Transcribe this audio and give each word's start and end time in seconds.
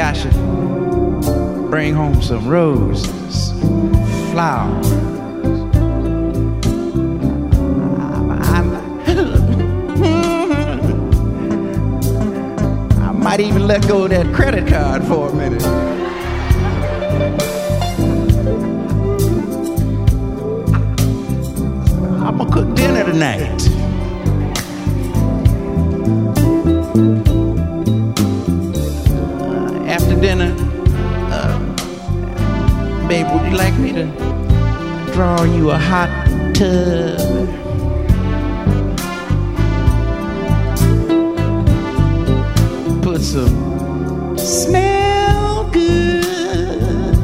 I 0.00 0.12
should 0.12 0.32
bring 1.70 1.94
home 1.94 2.22
some 2.22 2.46
roses, 2.46 3.50
flowers. 4.30 4.86
I 13.00 13.12
might 13.12 13.40
even 13.40 13.66
let 13.66 13.86
go 13.88 14.04
of 14.04 14.10
that 14.10 14.32
credit 14.32 14.68
card 14.68 15.04
for 15.04 15.28
a 15.30 15.34
minute. 15.34 15.64
I'm 22.22 22.38
gonna 22.38 22.52
cook 22.52 22.74
dinner 22.76 23.04
tonight. 23.04 23.57
Draw 35.18 35.42
you 35.42 35.70
a 35.70 35.76
hot 35.76 36.08
tub? 36.54 37.18
Put 43.02 43.20
some 43.20 44.38
smell 44.38 45.68
good. 45.72 47.18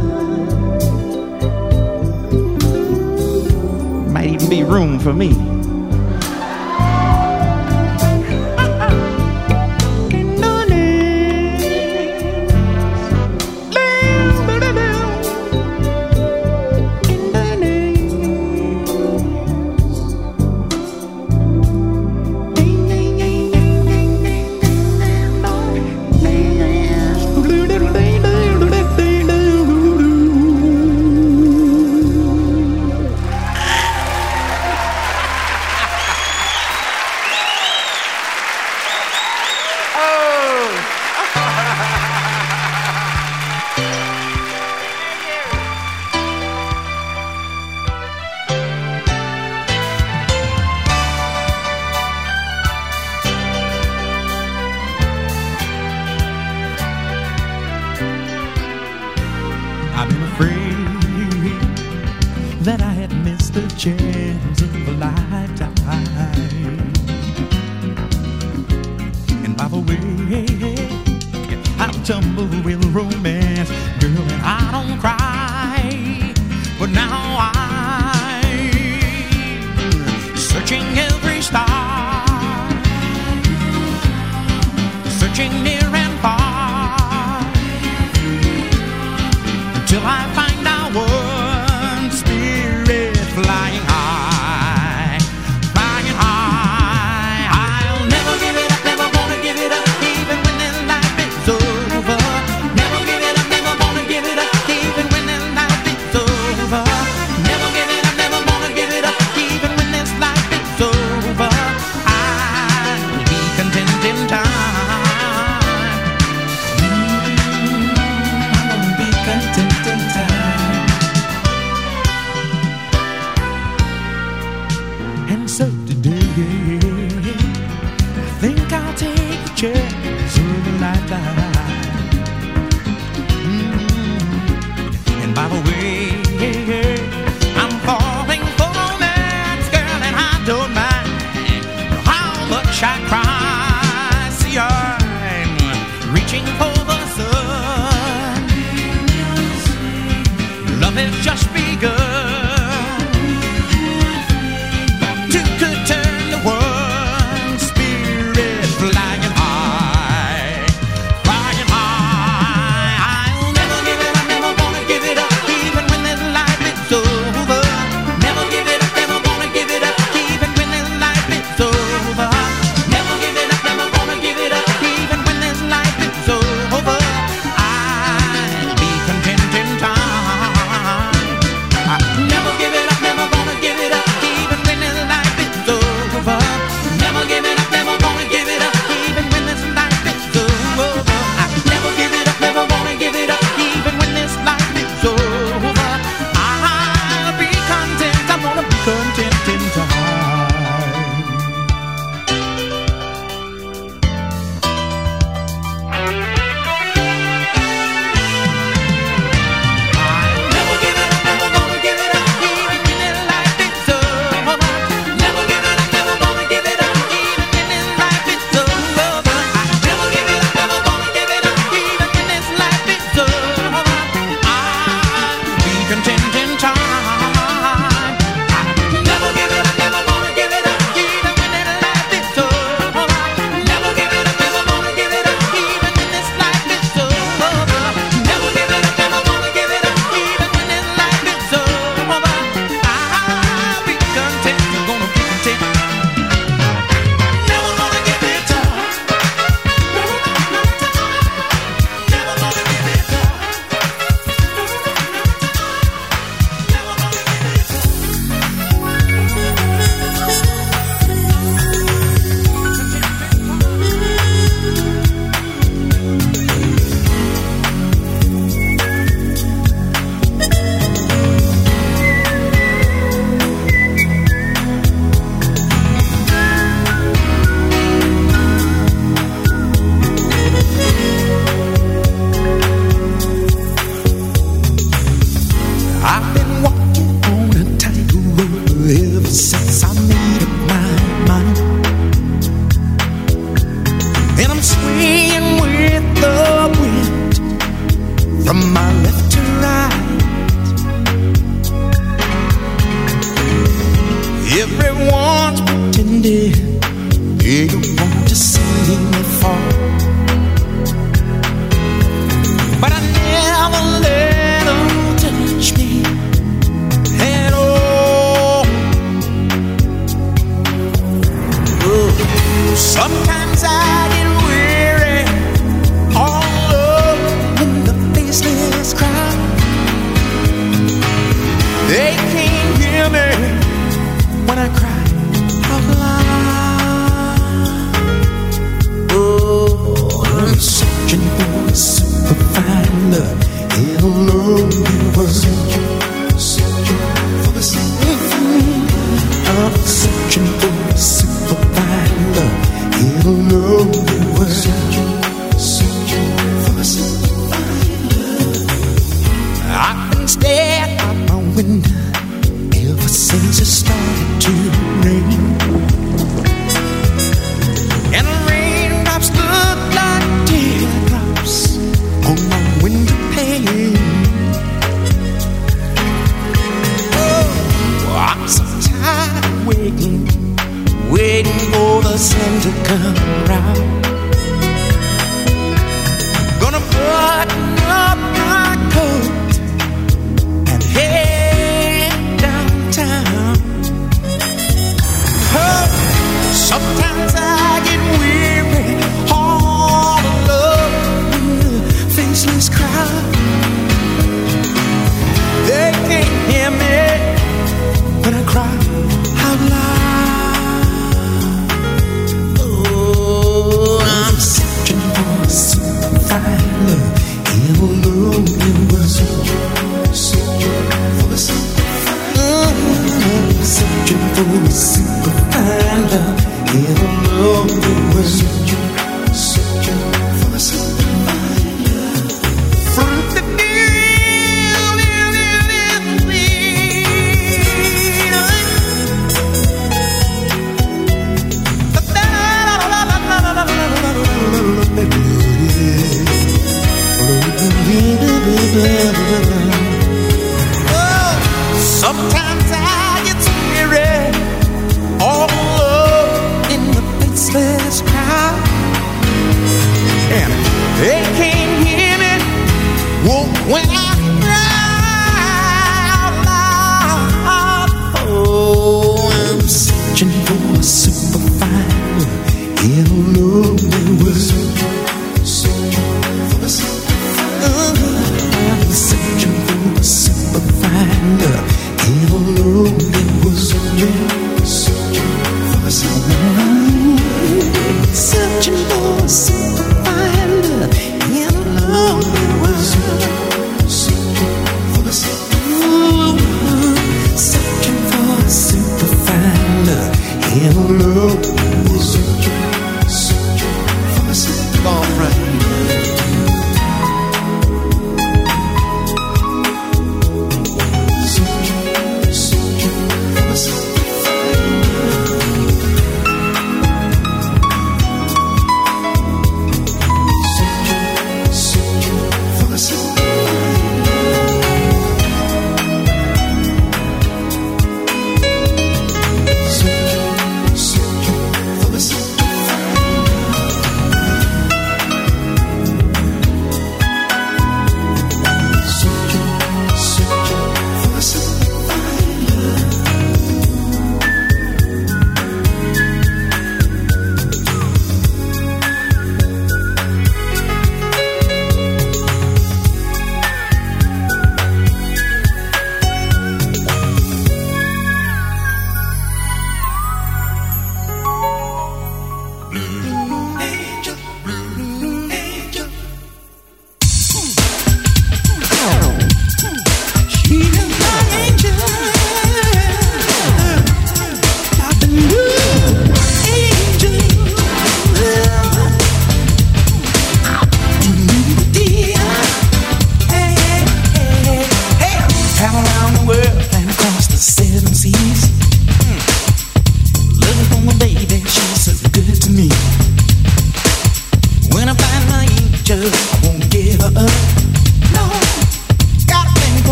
Might 4.11 4.26
even 4.26 4.51
be 4.51 4.64
room 4.64 4.99
for 4.99 5.12
me. 5.12 5.53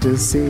To 0.00 0.16
see 0.16 0.48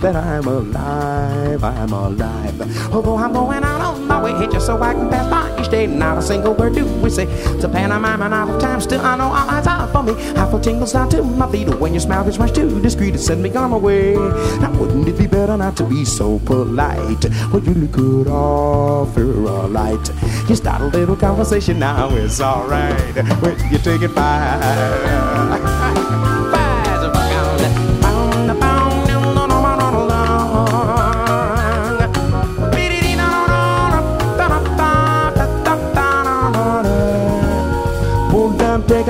that 0.00 0.16
I'm 0.16 0.46
alive, 0.46 1.62
I'm 1.62 1.92
alive. 1.92 2.92
Although 2.92 3.16
I'm 3.16 3.32
going 3.32 3.62
out 3.62 3.80
on 3.80 4.06
my 4.06 4.22
way 4.22 4.46
just 4.50 4.66
so 4.66 4.80
I 4.82 4.94
can 4.94 5.10
pass 5.10 5.28
by 5.28 5.60
each 5.60 5.70
day, 5.70 5.86
not 5.86 6.18
a 6.18 6.22
single 6.22 6.54
word 6.54 6.74
do 6.74 6.86
we 7.02 7.10
say. 7.10 7.26
To 7.60 7.68
pantomime 7.68 8.22
and 8.22 8.32
out 8.32 8.48
of 8.48 8.60
time, 8.60 8.80
still 8.80 9.00
I 9.00 9.16
know 9.16 9.24
all 9.24 9.50
eyes 9.50 9.66
are 9.66 9.86
for 9.88 10.02
me. 10.02 10.12
I 10.34 10.50
feel 10.50 10.60
tingles 10.60 10.92
down 10.92 11.10
to 11.10 11.22
my 11.22 11.50
feet 11.50 11.68
when 11.78 11.92
your 11.92 12.00
smile 12.00 12.24
gets 12.24 12.38
much 12.38 12.54
too 12.54 12.80
discreet 12.80 13.12
to 13.12 13.18
send 13.18 13.42
me 13.42 13.54
on 13.54 13.70
my 13.70 13.76
way. 13.76 14.14
Now 14.14 14.72
wouldn't 14.78 15.08
it 15.08 15.18
be 15.18 15.26
better 15.26 15.56
not 15.56 15.76
to 15.76 15.84
be 15.84 16.04
so 16.04 16.38
polite? 16.40 17.24
Well, 17.52 17.62
you 17.62 17.74
look 17.74 17.92
good 17.92 18.28
off, 18.28 19.16
you're 19.16 19.48
all 19.48 19.68
light. 19.68 20.10
You 20.48 20.56
start 20.56 20.80
a 20.80 20.86
little 20.86 21.16
conversation 21.16 21.78
now, 21.78 22.08
it's 22.14 22.40
alright. 22.40 23.14
When 23.42 23.72
you 23.72 23.78
take 23.78 24.02
it 24.02 24.14
by. 24.14 25.85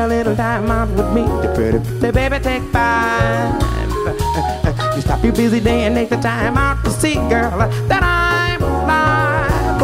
A 0.07 0.09
little 0.09 0.37
time 0.37 0.71
out 0.71 0.89
with 0.91 1.13
me? 1.13 1.23
The 1.23 1.53
pretty, 1.55 1.83
say, 2.01 2.11
baby, 2.13 2.39
take 2.39 2.63
five. 2.71 3.61
You 4.95 5.03
stop 5.03 5.23
your 5.25 5.33
busy 5.33 5.59
day 5.59 5.83
and 5.83 5.97
take 5.97 6.11
the 6.11 6.17
time 6.17 6.57
out 6.57 6.85
to 6.85 6.91
see, 6.91 7.15
girl, 7.15 7.59
that 7.89 8.03
I'm 8.03 8.63
alive. 8.63 9.83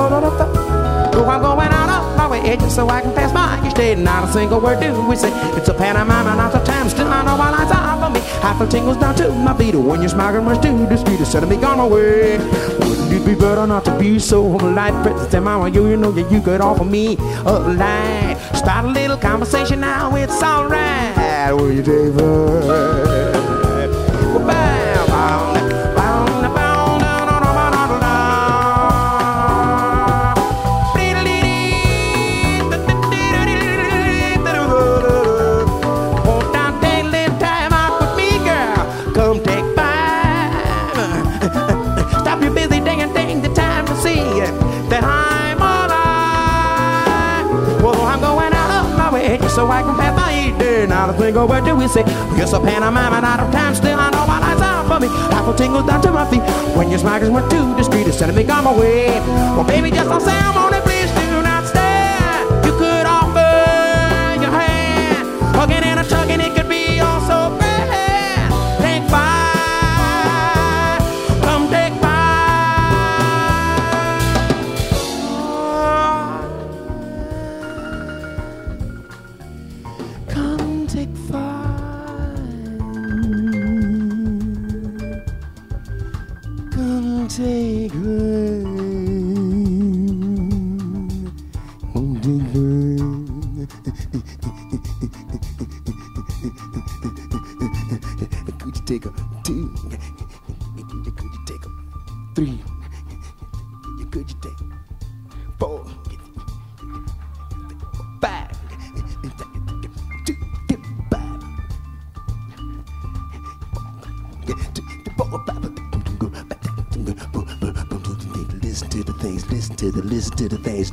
Oh, 1.15 1.29
I'm 1.29 1.43
going 1.43 1.69
out 1.69 1.89
of 1.89 2.17
my 2.17 2.29
way 2.31 2.57
just 2.57 2.77
so 2.77 2.89
I 2.89 3.01
can 3.01 3.13
pass 3.15 3.33
by 3.33 3.65
you. 3.65 3.71
Stay 3.71 3.95
not 3.97 4.29
a 4.29 4.33
single 4.33 4.61
word 4.61 4.81
do 4.81 5.09
we 5.09 5.17
say. 5.17 5.31
It's 5.57 5.69
a 5.69 5.75
pantomime 5.75 6.27
and 6.27 6.39
not 6.39 6.55
a 6.55 6.65
time. 6.65 6.89
Still, 6.89 7.09
I 7.09 7.25
know 7.25 7.37
my 7.37 7.51
lines 7.51 7.71
are 7.73 7.99
for 8.01 8.11
me. 8.11 8.21
I 8.43 8.57
feel 8.59 8.69
tingles 8.69 8.99
down 8.99 9.17
to 9.17 9.31
my 9.31 9.57
feet 9.59 9.75
when 9.75 10.01
you're 10.01 10.09
smiling 10.09 10.45
much 10.45 10.63
to 10.63 10.69
the 10.71 10.97
street. 10.97 11.19
Instead 11.19 11.43
of 11.43 11.49
me 11.49 11.57
gone 11.57 11.81
away. 11.81 12.39
Wouldn't 12.39 13.13
it 13.13 13.27
be 13.27 13.35
better 13.35 13.67
not 13.67 13.85
to 13.87 13.99
be 13.99 14.19
so 14.19 14.43
light? 14.45 14.95
Presence 15.03 15.35
and 15.35 15.45
mama, 15.45 15.69
you, 15.69 15.89
you 15.89 15.97
know 15.97 16.13
that 16.13 16.31
you 16.31 16.41
could 16.41 16.61
offer 16.61 16.85
me 16.85 17.17
a 17.45 17.53
light. 17.53 18.22
Start 18.73 18.87
a 18.87 18.89
little 18.89 19.19
conversation 19.19 19.81
now, 19.81 20.17
it's 20.17 20.43
alright. 20.43 21.55
Will 21.55 21.71
you 21.71 21.83
take 21.83 23.32
so 49.53 49.69
I 49.69 49.83
can 49.83 49.95
pass 49.97 50.17
each 50.33 50.59
day. 50.59 50.87
Now 50.87 51.07
to 51.07 51.13
think 51.13 51.37
of 51.37 51.49
what 51.49 51.65
do 51.65 51.77
we 51.77 51.87
say? 51.87 52.03
Yes, 52.37 52.53
a 52.53 52.61
pantomime 52.61 53.13
and 53.13 53.25
out 53.25 53.41
of 53.41 53.53
time. 53.53 53.75
Still, 53.75 53.99
I 53.99 54.11
know 54.11 54.27
my 54.27 54.41
life's 54.41 54.63
out 54.63 54.89
for 54.89 54.99
me. 54.99 55.09
I 55.09 55.45
feel 55.45 55.55
tingles 55.55 55.87
down 55.87 56.01
to 56.03 56.11
my 56.11 56.25
feet 56.31 56.43
when 56.77 56.91
your 56.91 56.99
smiles 56.99 57.29
went 57.29 57.51
too 57.51 57.77
discreet. 57.77 58.07
Instead 58.07 58.31
of 58.31 58.37
me 58.37 58.49
on 58.49 58.65
my 58.65 58.73
way. 58.77 59.21
Well, 59.55 59.65
baby, 59.65 59.91
just 59.91 60.09
don't 60.09 60.21
say 60.21 60.33
I'm 60.33 60.57
on 60.57 60.72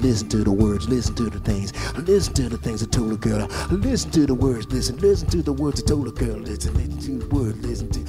listen 0.02 0.30
to 0.30 0.44
the 0.44 0.52
words, 0.52 0.88
listen 0.90 1.16
to 1.16 1.30
the 1.30 1.40
things, 1.40 1.74
listen 1.98 2.34
to 2.36 2.50
the 2.50 2.58
things 2.58 2.82
I 2.84 2.86
told 2.88 3.14
a 3.14 3.18
girl. 3.18 3.48
Listen 3.72 4.12
to 4.12 4.26
the 4.26 4.34
words, 4.34 4.68
listen, 4.72 4.98
listen 4.98 5.30
to 5.30 5.42
the 5.42 5.54
words 5.54 5.82
I 5.82 5.86
told 5.86 6.08
a 6.08 6.12
girl. 6.12 6.38
Listen, 6.38 6.74
listen 6.74 6.98
to 7.00 7.20
the 7.20 7.36
words, 7.36 7.58
listen 7.66 7.90
to. 7.90 8.00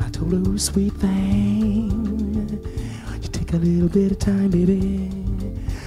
I 0.00 0.08
told 0.10 0.32
her, 0.32 0.38
"Ooh, 0.38 0.58
sweet 0.58 0.92
thing, 0.94 2.60
you 3.22 3.28
take 3.28 3.52
a 3.52 3.56
little 3.56 3.88
bit 3.88 4.12
of 4.12 4.18
time, 4.18 4.50
baby. 4.50 5.10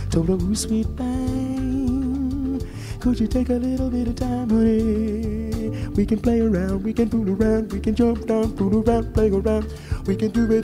Told 0.09 0.27
her, 0.29 0.35
"Ooh, 0.35 0.55
sweet 0.55 0.87
thing, 0.97 2.61
could 2.99 3.19
you 3.19 3.27
take 3.27 3.49
a 3.49 3.53
little 3.53 3.89
bit 3.89 4.07
of 4.07 4.15
time, 4.15 4.49
honey? 4.49 5.89
We 5.95 6.05
can 6.05 6.19
play 6.19 6.41
around, 6.41 6.83
we 6.83 6.93
can 6.93 7.09
fool 7.09 7.29
around, 7.29 7.71
we 7.71 7.79
can 7.79 7.95
jump 7.95 8.25
down, 8.27 8.55
fool 8.55 8.83
around, 8.83 9.13
play 9.13 9.29
around. 9.29 9.65
We 10.07 10.15
can 10.15 10.31
do 10.31 10.49
it. 10.53 10.63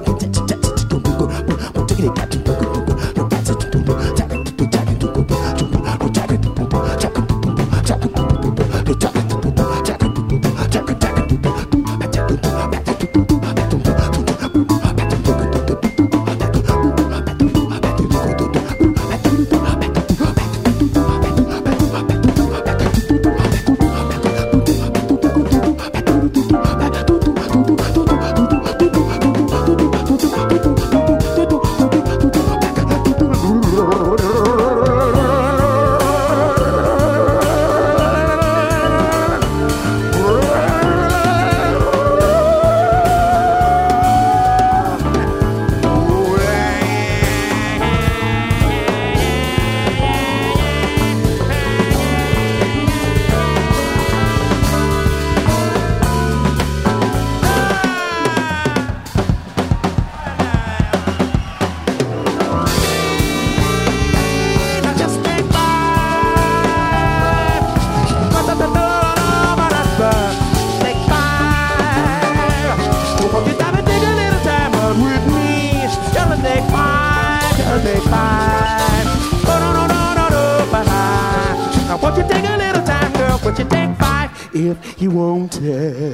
if 85.55 86.10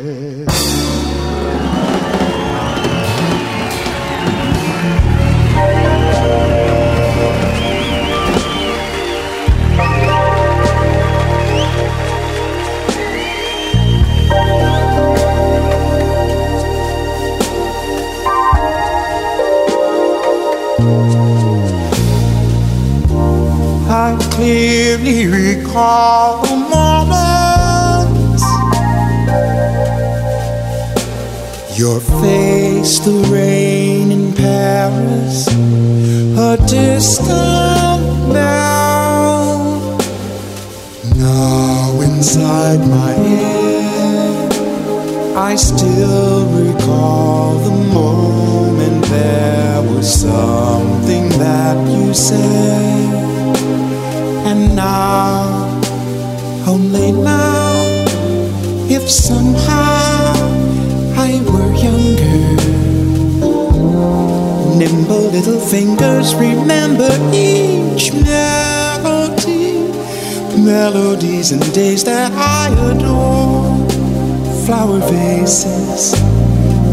flower 74.98 75.12
vases, 75.12 76.14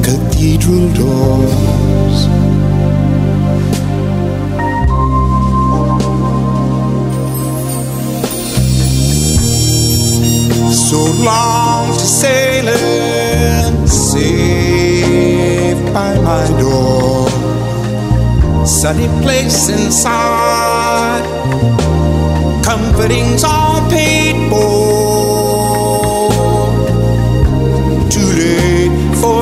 cathedral 0.03 0.93
doors. 0.95 2.29
so 10.91 11.05
long 11.25 11.93
to 11.93 12.07
sailing, 12.07 13.87
safe 13.87 15.79
by 15.93 16.19
my 16.21 16.47
door. 16.59 17.29
Sunny 18.67 19.09
place 19.23 19.69
inside, 19.69 21.25
comforting's 22.65 23.45
all 23.45 23.81
paid 23.91 24.34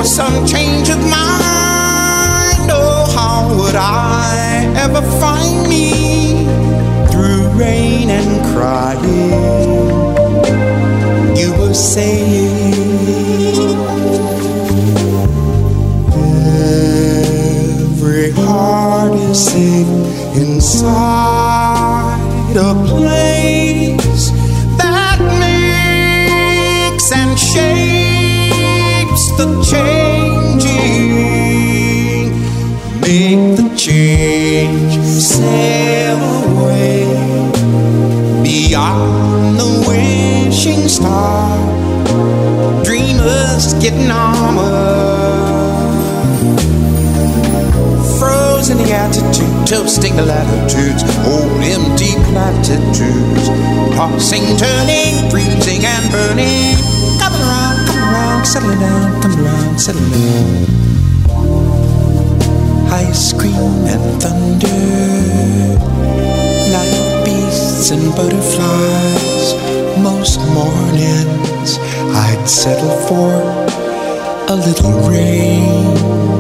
for 0.03 0.09
some 0.09 0.47
change 0.47 0.89
of 0.89 0.99
mind. 0.99 2.69
Oh, 2.71 3.07
how 3.15 3.49
would 3.57 3.77
I 3.77 4.73
ever 4.77 5.03
find 5.21 5.69
me 5.69 6.45
through 7.11 7.49
rain 7.51 8.11
and 8.11 8.45
crying? 8.53 9.63
you 11.37 11.51
were 11.59 11.75
saying 11.75 12.53
every 17.81 18.31
heart 18.33 19.15
is 19.15 19.47
safe 19.47 20.37
inside 20.37 21.32
change 33.83 34.95
sail 35.05 36.17
away 36.47 37.03
beyond 38.41 39.59
the 39.59 39.85
wishing 39.89 40.87
star. 40.87 41.51
Dreamers 42.85 43.75
getting 43.83 44.09
armor. 44.09 44.71
Frozen 48.21 48.79
the 48.79 48.93
attitude, 48.93 49.67
toasting 49.67 50.15
the 50.15 50.27
latitudes, 50.27 51.03
old 51.27 51.51
empty 51.67 52.15
platitudes. 52.31 53.49
Tossing, 53.97 54.47
turning, 54.63 55.29
freezing 55.29 55.85
and 55.85 56.05
burning. 56.13 56.79
Come 57.19 57.35
around, 57.35 57.87
come 57.89 57.99
around, 57.99 58.45
settle 58.47 58.79
down, 58.79 59.23
come 59.23 59.45
around, 59.45 59.79
settle 59.81 60.09
down. 60.09 60.82
Ice 62.95 63.33
cream 63.33 63.87
and 63.87 64.23
thunder 64.23 64.69
like 66.75 67.25
beasts 67.25 67.91
and 67.91 68.15
butterflies. 68.15 69.55
Most 69.99 70.39
mornings 70.53 71.79
I'd 72.15 72.45
settle 72.47 72.95
for 73.09 73.33
a 74.53 74.55
little 74.55 74.93
rain. 75.09 76.32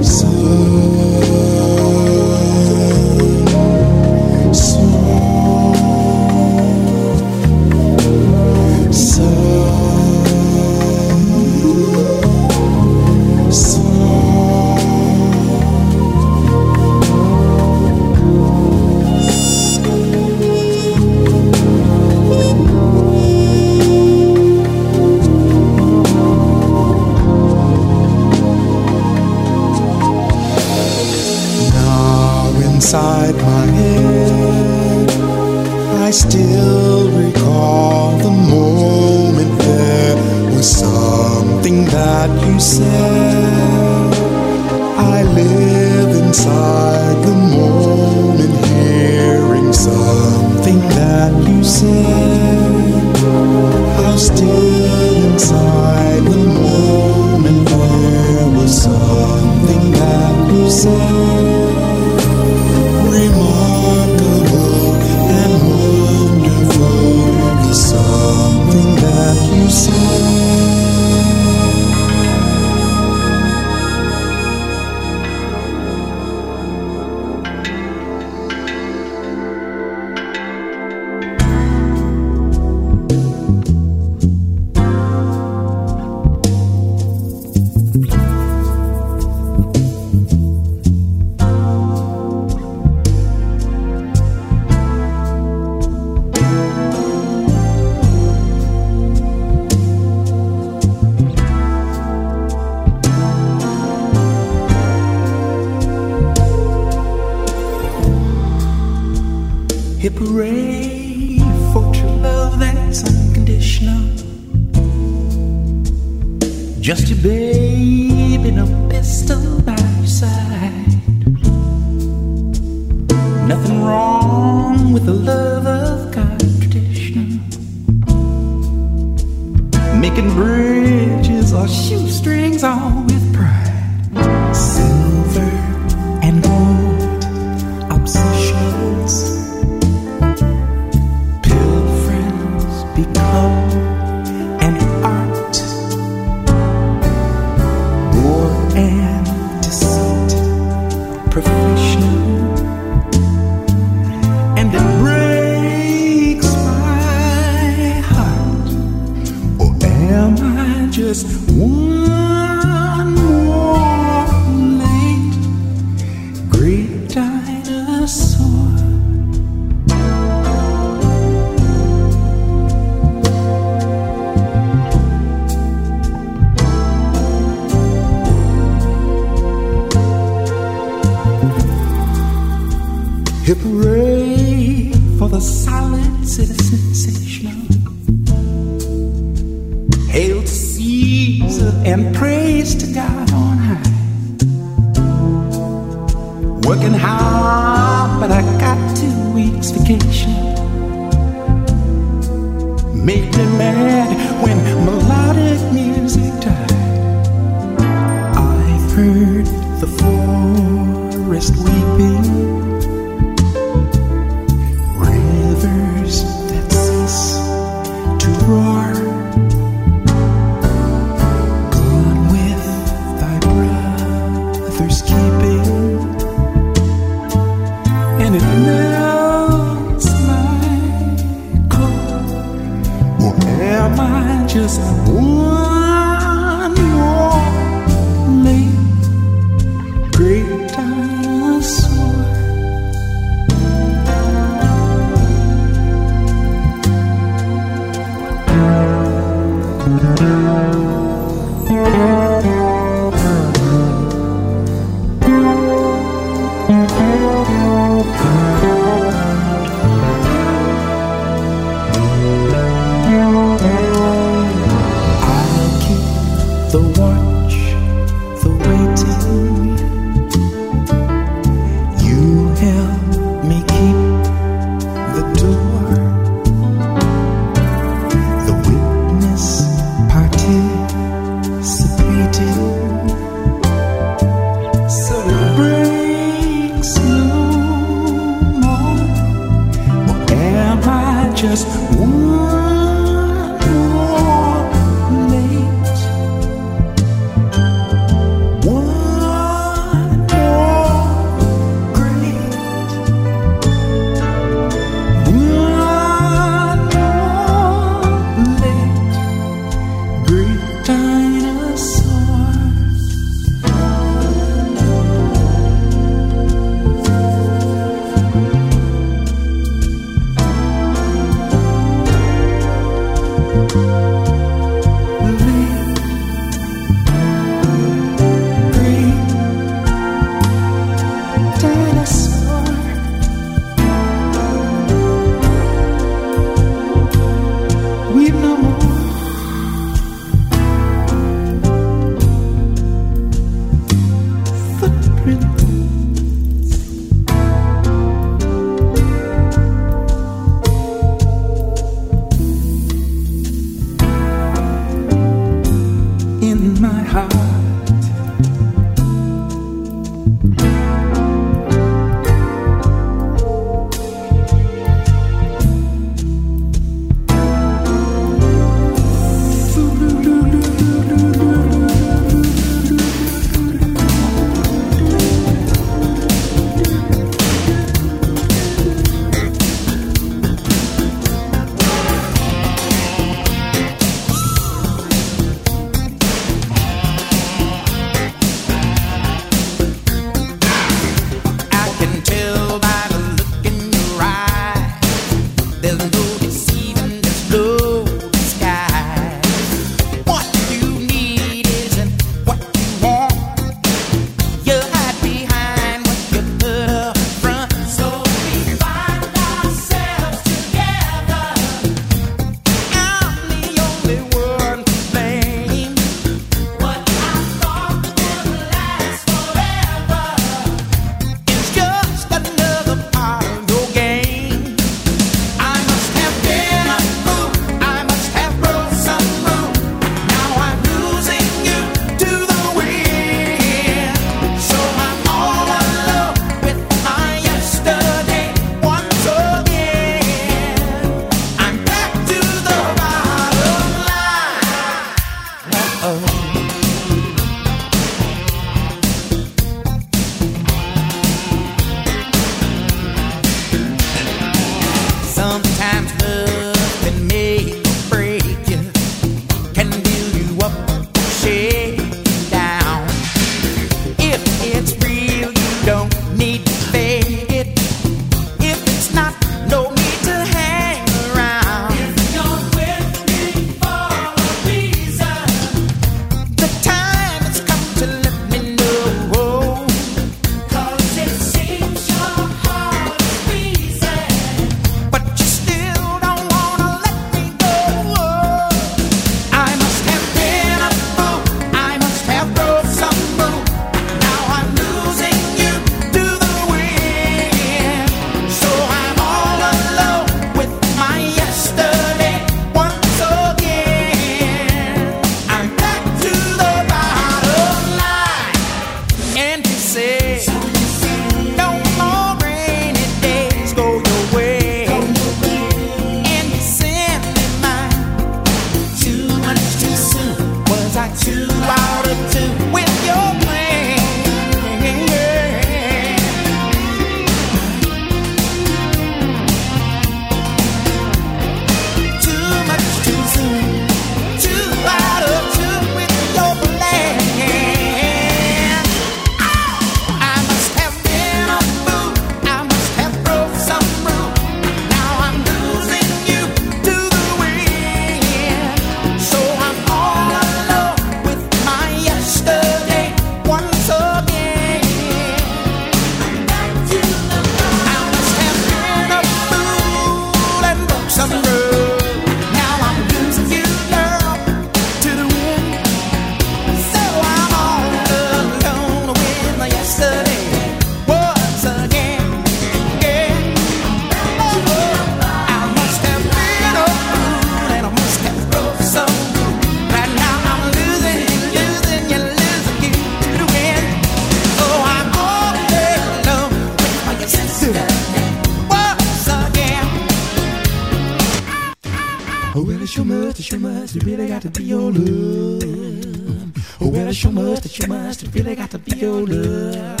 to 594.02 594.16
feel 594.16 594.28
got 594.28 594.42
to 594.42 594.50
be 594.50 594.64
your 594.64 594.90
love. 594.90 596.52
Oh, 596.80 596.88
well, 596.88 597.08
I 597.08 597.12
sure 597.12 597.30
must, 597.30 597.66
I 597.66 597.68
sure 597.68 597.86
must 597.86 598.20
to 598.20 598.30
feel 598.30 598.54
got 598.56 598.70
to 598.70 598.78
be 598.78 598.96
your 598.96 599.26
love. 599.26 600.00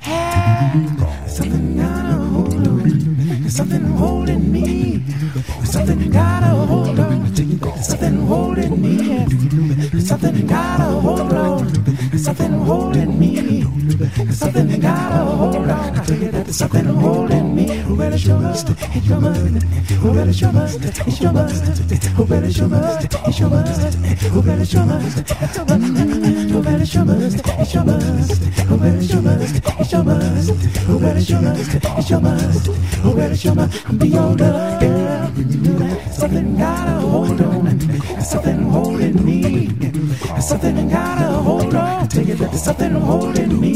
Hey, 0.00 0.86
something 1.26 1.76
got 1.76 2.04
a 2.06 2.14
hold 2.14 2.54
on 2.54 2.82
me. 2.84 3.48
Something 3.48 3.84
holding 3.84 4.52
me. 4.52 5.02
Something 5.64 6.10
got 6.10 6.42
a 6.44 6.54
hold 6.66 7.00
on. 7.00 7.34
Something 7.82 8.26
holding 8.26 8.80
me. 8.80 10.00
Something 10.00 10.46
got 10.46 10.80
a 10.80 10.84
hold 10.84 11.32
on. 11.32 12.18
Something 12.18 12.52
holding 12.52 13.18
me. 13.18 13.62
Something 14.30 14.80
got 14.80 15.12
a 15.12 15.24
hold 15.24 15.55
it's 16.48 16.60
not 16.60 16.70
holding 16.70 17.54
me, 17.54 17.64
it's 17.70 18.24
your 18.24 18.38
must, 18.38 18.68
it's 18.70 19.06
your 19.06 19.20
must. 19.20 19.64
Oh, 20.02 20.14
bet 20.14 20.28
it's 20.28 20.40
your 20.40 20.52
must, 20.52 20.84
it's 20.84 21.20
your 21.20 21.32
must. 21.32 22.18
Oh, 22.18 22.24
bet 22.24 22.44
it's 22.44 22.58
your 22.58 22.68
must, 22.68 23.04
it's 23.04 23.38
your 23.40 23.50
must. 23.50 23.96
Oh, 24.32 24.42
bet 24.42 24.60
it's 24.60 24.72
your 24.72 24.86
must, 24.86 25.18
it's 25.18 25.56
your 25.56 25.64
must. 25.64 27.46
It's 27.58 27.74
your 27.74 27.84
must, 27.84 28.42
oh, 28.70 28.76
bet 28.76 28.94
it's 28.94 29.12
your 29.12 29.22
must, 29.22 29.56
it's 29.78 29.92
your 29.92 30.04
must. 30.04 30.50
Oh, 30.88 30.98
it's 31.16 31.30
your 31.30 31.40
must, 31.42 31.74
it's 31.84 32.10
your 32.10 32.20
must. 32.20 32.68
Oh, 33.04 33.14
bet 33.14 33.32
it's 33.32 33.44
your 33.44 33.54
must. 33.54 33.98
Be 33.98 34.08
your 34.08 34.36
love. 34.36 35.05
Something 35.36 36.56
got 36.56 36.88
a 36.88 36.92
hold 36.92 37.40
on, 37.42 37.78
something 38.22 38.62
holding 38.70 39.22
me. 39.22 39.68
Something 40.40 40.88
got 40.88 41.20
a 41.20 41.26
hold 41.26 41.74
on. 41.74 42.08
You 42.14 42.34
that 42.36 42.50
there's 42.50 42.62
something 42.62 42.92
holding 42.92 43.60
me. 43.60 43.74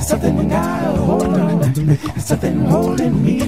Something 0.00 0.48
got 0.48 0.84
a 0.84 0.92
hold 0.92 1.24
on, 1.24 1.74
something 2.20 2.60
holding 2.60 3.24
me. 3.24 3.40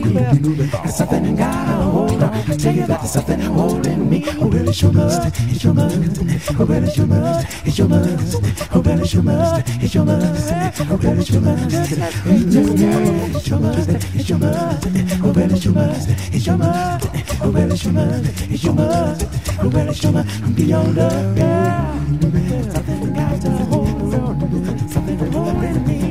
Something 0.89 1.37
got 1.37 1.69
a 1.69 1.83
hold 1.85 2.21
on. 2.21 2.45
Tell 2.59 2.75
you 2.75 2.87
that 2.87 3.01
there's 3.01 3.13
something 3.13 3.41
holding 3.41 4.11
me. 4.11 4.25
Oh, 4.31 4.49
well, 4.49 4.69
it's 4.69 4.83
your 4.83 4.93
must, 4.93 5.41
it's 5.43 5.63
your 5.63 5.75
must. 5.75 6.21
Oh, 6.59 6.65
well, 6.65 6.83
it's 6.83 6.97
your 6.97 7.07
must, 7.07 7.67
it's 7.67 7.79
your 7.79 7.89
must. 7.89 8.37
Oh, 8.75 8.81
well, 8.81 9.01
it's 9.01 9.15
your 9.15 9.23
must, 9.23 9.69
it's 9.81 9.95
your 9.95 10.05
must. 10.05 10.53
Oh, 10.81 10.99
well, 11.01 11.19
it's 11.21 11.31
your 11.31 11.41
must, 11.41 11.73
it's 11.73 13.47
your 13.47 13.59
must, 13.61 13.89
it's 14.17 14.29
your 14.29 14.39
must. 14.39 14.87
Oh, 15.23 15.33
well, 15.33 15.53
it's 15.53 15.67
it's 16.35 16.47
your 16.47 16.59
must. 16.59 17.04
Oh, 17.45 17.51
well, 17.51 17.71
it's 17.71 17.85
your 17.85 17.93
must, 17.93 18.51
it's 18.51 18.65
your 18.65 18.73
must. 18.73 19.27
Oh, 19.61 19.69
well, 19.69 19.89
it's 19.91 20.03
your 20.03 20.13
must. 20.13 20.43
I'm 20.43 20.53
beyond 20.55 20.97
love, 20.97 21.37
yeah. 21.37 21.95
Something 22.73 23.13
got 23.13 23.41
to 23.43 23.51
hold 23.51 24.15
on, 24.15 24.89
something 24.89 25.19
holding 25.31 25.87
me. 25.87 26.04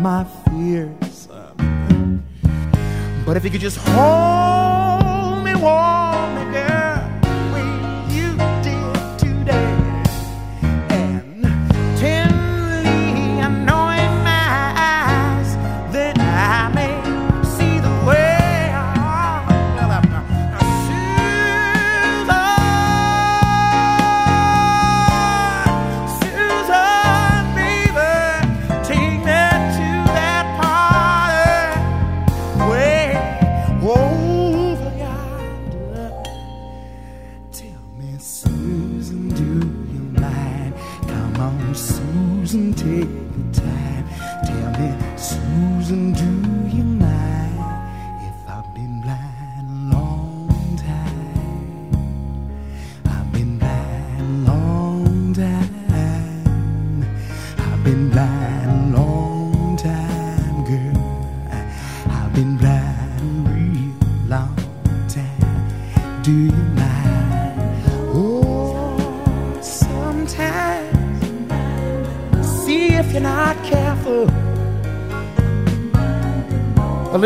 my 0.00 0.24
fears. 0.24 1.28
But 3.26 3.36
if 3.36 3.44
you 3.44 3.50
could 3.50 3.60
just 3.60 3.78
hold 3.78 4.15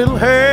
little 0.00 0.16
hair. 0.16 0.49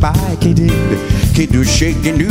by, 0.00 0.36
kid, 0.40 0.58
kid, 1.34 1.66
shaking, 1.66 2.27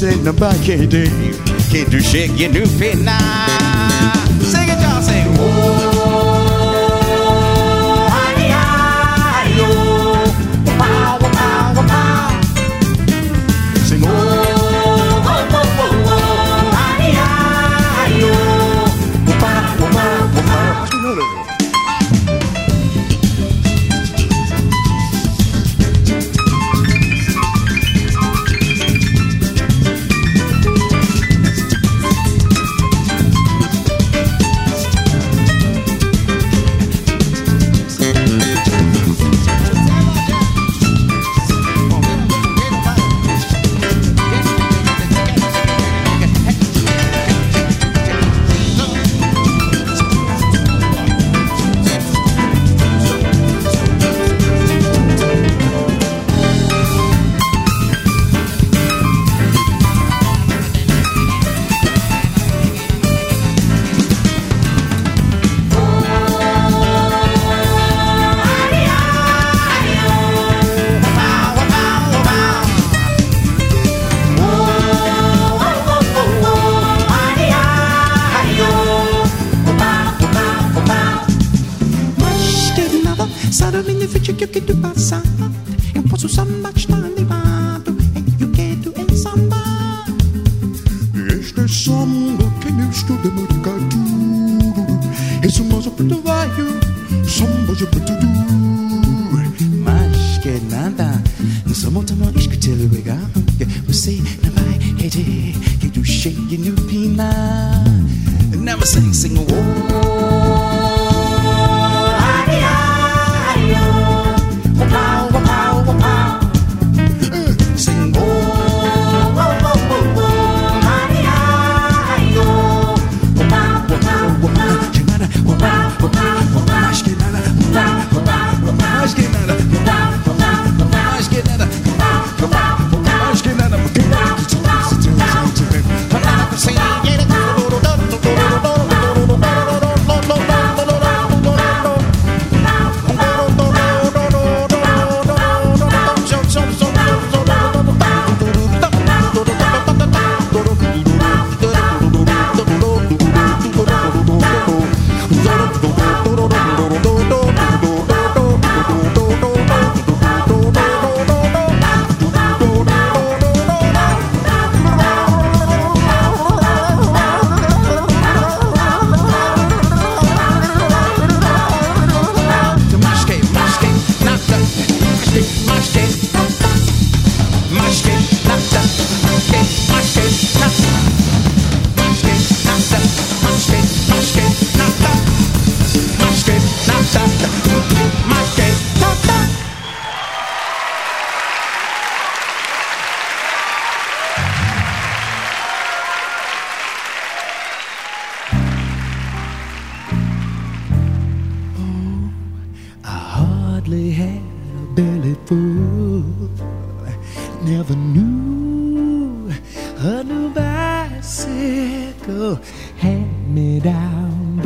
sitting 0.00 0.26
about 0.26 0.56
do, 0.86 1.04
Can't 1.70 1.90
do 1.90 2.00
shit, 2.00 2.30
you 2.30 2.50
do 2.50 2.64
fit 2.64 2.96
now. 3.00 4.14
Sing 4.40 4.66
it, 4.66 4.80
y'all, 4.80 5.02
sing. 5.02 5.26
Whoa. 5.36 5.89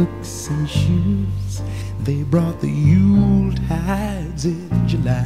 Books 0.05 0.49
and 0.49 0.69
shoes. 0.69 1.63
They 2.01 2.25
brought 2.25 2.61
the 2.61 2.69
Yuletides 2.69 4.45
in 4.45 4.87
July. 4.87 5.25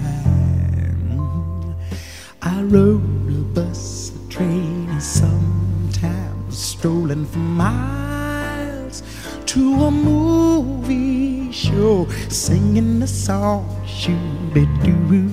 I 2.43 2.63
rode 2.63 3.03
a 3.29 3.43
bus, 3.55 4.13
a 4.15 4.31
train, 4.31 4.89
and 4.89 5.03
sometimes 5.03 6.57
strolling 6.57 7.27
for 7.27 7.39
miles 7.39 9.03
to 9.47 9.75
a 9.83 9.91
movie 9.91 11.51
show, 11.51 12.07
singing 12.29 13.01
the 13.01 13.09
song 13.09 13.67
Shooby 13.85 14.67
Doo, 14.85 15.29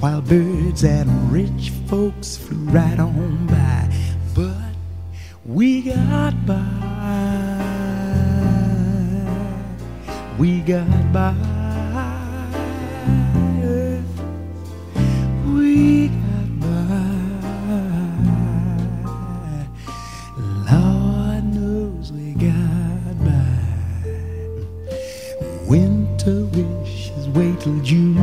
while 0.00 0.22
birds 0.22 0.84
and 0.84 1.10
rich 1.30 1.70
folks 1.86 2.38
flew 2.38 2.64
right 2.70 2.98
on 2.98 3.46
by. 3.46 3.90
But 4.34 4.72
we 5.44 5.82
got 5.82 6.46
by. 6.46 6.93
We 10.38 10.60
got 10.60 11.12
by. 11.12 11.34
We 15.46 16.08
got 16.08 16.60
by. 16.60 17.14
Lord 20.72 21.44
knows 21.44 22.12
we 22.12 22.32
got 22.34 23.24
by. 23.24 23.58
Winter 25.68 26.44
wishes 26.46 27.28
wait 27.28 27.60
till 27.60 27.80
June. 27.80 28.16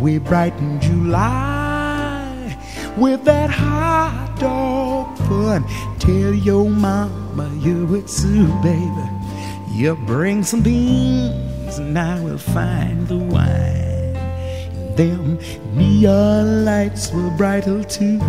We 0.00 0.18
brighten 0.18 0.80
July 0.80 2.58
with 2.96 3.24
that 3.24 3.50
hot 3.50 4.36
dog 4.40 5.16
fun. 5.28 5.64
Tell 6.00 6.34
your 6.34 6.68
mama 6.68 7.48
you're 7.60 7.86
with 7.86 8.08
Sue, 8.08 8.48
baby. 8.62 9.21
You 9.72 9.96
bring 9.96 10.42
some 10.44 10.60
beans 10.62 11.78
and 11.78 11.98
I 11.98 12.20
will 12.20 12.36
find 12.36 13.08
the 13.08 13.16
wine. 13.16 14.12
Them 14.96 15.38
neon 15.72 16.66
lights 16.66 17.10
were 17.10 17.30
brighter 17.38 17.82
too. 17.82 18.20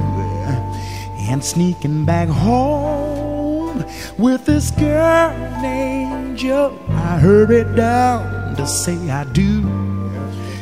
And 1.27 1.43
sneaking 1.43 2.05
back 2.05 2.29
home 2.29 3.83
with 4.17 4.45
this 4.45 4.71
girl 4.71 5.31
named 5.61 6.37
Joe, 6.37 6.79
I 6.89 7.19
hurried 7.19 7.75
down 7.75 8.55
to 8.55 8.65
say 8.65 8.95
I 9.09 9.25
do. 9.25 9.67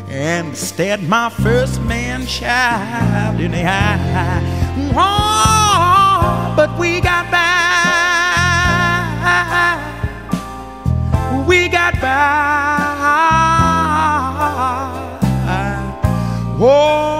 And 0.09 0.47
instead, 0.49 1.03
my 1.03 1.29
first 1.29 1.79
man 1.81 2.25
shot 2.25 3.39
in 3.39 3.51
the 3.51 3.63
eye. 3.63 4.41
Oh, 4.95 6.53
but 6.55 6.77
we 6.79 7.01
got 7.01 7.29
by. 7.29 7.50
We 11.51 11.67
got 11.67 11.99
by. 11.99 12.31
Oh, 16.61 17.10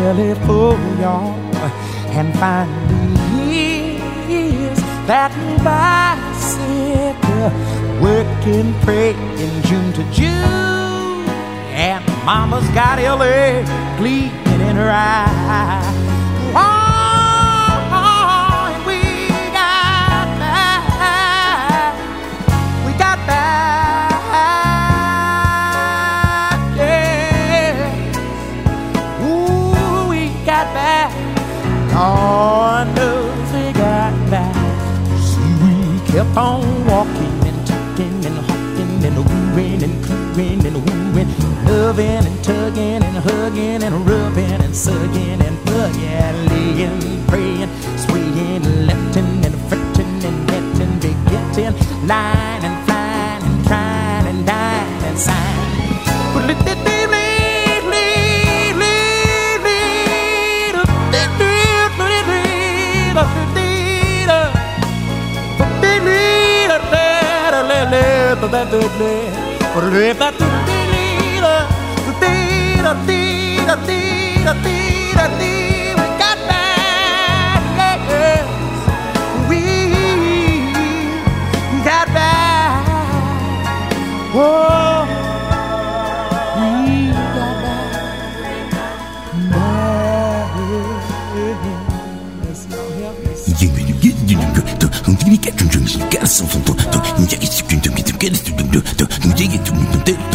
belly 0.00 0.34
full, 0.46 0.78
y'all. 0.98 1.34
And 2.18 2.32
finally 2.38 4.00
here's 4.26 4.80
that 5.06 5.32
bicycle 5.68 7.50
working, 8.00 8.72
praying 8.80 9.62
June 9.68 9.92
to 9.92 10.04
June. 10.10 11.28
And 11.76 12.02
mama's 12.24 12.68
got 12.70 12.96
LA 12.98 13.62
gleaming 13.98 14.60
in 14.68 14.76
her 14.76 14.90
eye. 14.90 15.99
On 36.40 36.86
walking 36.86 37.38
and 37.48 37.66
talking 37.66 38.24
and 38.24 38.38
hawking 38.48 39.04
and 39.08 39.18
wooing 39.28 39.82
and 39.82 39.96
cooing 40.04 40.64
and 40.68 40.78
wooing, 40.86 41.28
loving 41.66 42.24
and 42.28 42.42
tugging 42.42 43.02
and 43.08 43.18
hugging 43.26 43.82
and 43.82 43.94
rubbing 44.08 44.60
and 44.66 44.74
sucking 44.74 45.40
and 45.46 45.56
bugging, 45.66 46.36
laying, 46.48 47.26
praying, 47.26 47.70
swaying, 48.04 48.64
lifting 48.88 49.44
and 49.44 49.56
fretting 49.68 50.24
and 50.28 50.38
getting, 50.48 50.94
begetting, 51.04 51.74
lying 52.08 52.64
and 52.68 52.86
flying 52.86 53.42
and 53.44 53.66
trying 53.66 54.26
and 54.32 54.46
dying 54.46 55.04
and 55.08 55.18
sighing. 55.18 55.49
We 68.50 68.56
got 68.56 68.66
back, 68.66 68.72
yes. 68.72 68.80
We 75.96 76.06
got 76.18 76.38
back. 76.48 77.62
Oh, 84.32 85.06
we 85.08 85.20
got 97.44 97.60
back. 97.68 97.79
Us. 98.22 100.29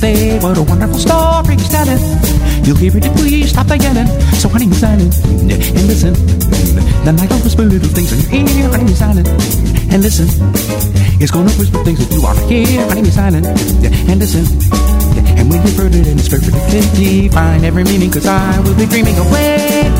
Day. 0.00 0.38
What 0.38 0.58
a 0.58 0.62
wonderful 0.62 0.98
story 0.98 1.54
he's 1.56 1.68
telling. 1.68 2.00
You'll 2.64 2.76
hear 2.76 2.96
it 2.96 3.04
if 3.04 3.14
we 3.22 3.44
stop 3.44 3.66
the 3.66 3.78
yelling. 3.78 4.06
So 4.40 4.48
honey, 4.48 4.66
be 4.66 4.74
silent 4.74 5.14
and 5.24 5.86
listen. 5.86 6.14
The 7.04 7.12
night 7.12 7.30
will 7.30 7.40
whisper 7.40 7.62
little 7.62 7.88
things 7.88 8.12
in 8.12 8.46
your 8.46 8.64
ear. 8.64 8.70
Honey, 8.70 8.84
be 8.84 8.94
silent 8.94 9.28
and 9.92 10.02
listen. 10.02 10.28
It's 11.20 11.30
gonna 11.30 11.50
whisper 11.56 11.82
things 11.84 11.98
that 12.00 12.12
you 12.14 12.22
wanna 12.22 12.40
hear. 12.46 12.86
Honey, 12.88 13.02
be 13.02 13.10
silent 13.10 13.46
and 13.46 14.18
listen. 14.18 14.44
And 15.38 15.50
when 15.50 15.60
heard 15.76 15.94
it 15.94 16.06
and 16.06 16.18
it's 16.18 16.28
perfectly 16.28 17.28
find 17.28 17.64
every 17.64 17.84
meaning, 17.84 18.10
cause 18.10 18.26
I 18.26 18.60
will 18.60 18.76
be 18.76 18.86
dreaming 18.86 19.16
away. 19.18 19.95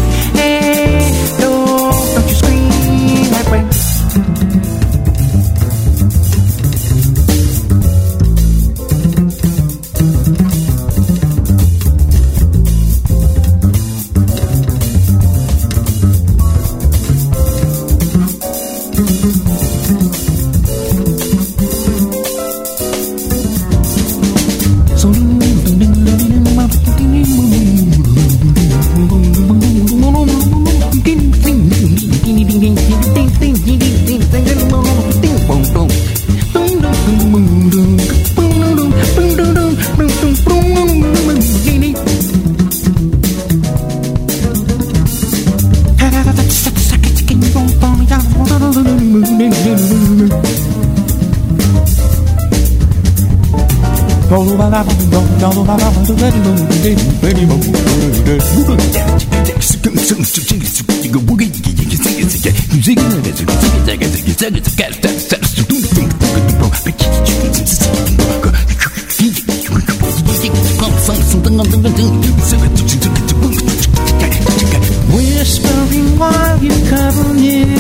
Whispering 75.15 76.19
while 76.19 76.63
you 76.63 76.71
cover 76.91 77.33
me. 77.35 77.76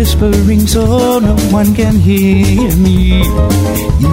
Whispering 0.00 0.66
so 0.66 1.18
no 1.18 1.36
one 1.52 1.74
can 1.74 1.94
hear 1.94 2.74
me. 2.74 3.20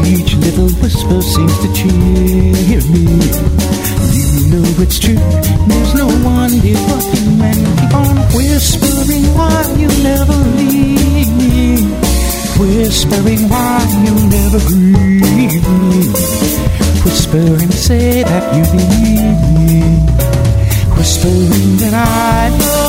Each 0.03 0.35
little 0.35 0.67
whisper 0.83 1.21
seems 1.21 1.57
to 1.63 1.69
cheer 1.71 2.81
me. 2.91 3.07
You 4.11 4.51
know 4.51 4.67
it's 4.83 4.99
true. 4.99 5.15
There's 5.15 5.93
no 5.95 6.07
one 6.27 6.51
here 6.51 6.75
but 6.91 7.05
you 7.15 7.39
and 7.39 7.79
keep 7.79 7.93
on 7.95 8.17
whispering 8.35 9.23
why 9.37 9.63
you 9.79 9.87
never 10.03 10.35
leave 10.59 11.31
me. 11.39 11.79
Whispering 12.59 13.47
why 13.47 13.79
you 14.03 14.13
never 14.27 14.59
grieve 14.67 15.67
me. 15.87 16.11
Whispering 17.05 17.71
say 17.71 18.23
that 18.23 18.45
you 18.57 18.63
need 18.75 19.39
me. 19.55 19.83
Whispering 20.97 21.77
that 21.77 21.93
I 21.93 22.49
love 22.49 22.86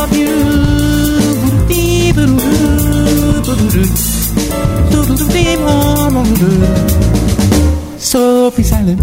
So 7.99 8.51
be 8.51 8.63
silent 8.63 9.01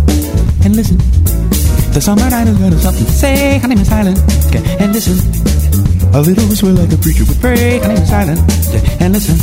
and 0.63 0.75
listen. 0.75 0.97
The 1.93 2.01
summer 2.01 2.29
night 2.29 2.45
has 2.45 2.57
got 2.57 2.73
something 2.77 3.05
to 3.05 3.11
say. 3.11 3.57
Her 3.57 3.67
name 3.67 3.79
is 3.79 3.87
silent. 3.87 4.19
Okay, 4.45 4.61
and 4.77 4.93
listen. 4.93 5.17
A 6.13 6.21
little 6.21 6.45
whisper 6.45 6.67
like 6.67 6.93
a 6.93 6.97
preacher 6.97 7.25
would 7.25 7.41
pray. 7.41 7.79
Her 7.79 7.87
name 7.87 7.97
is 7.97 8.09
silent. 8.09 8.39
Okay, 8.69 8.85
and 9.01 9.13
listen. 9.13 9.37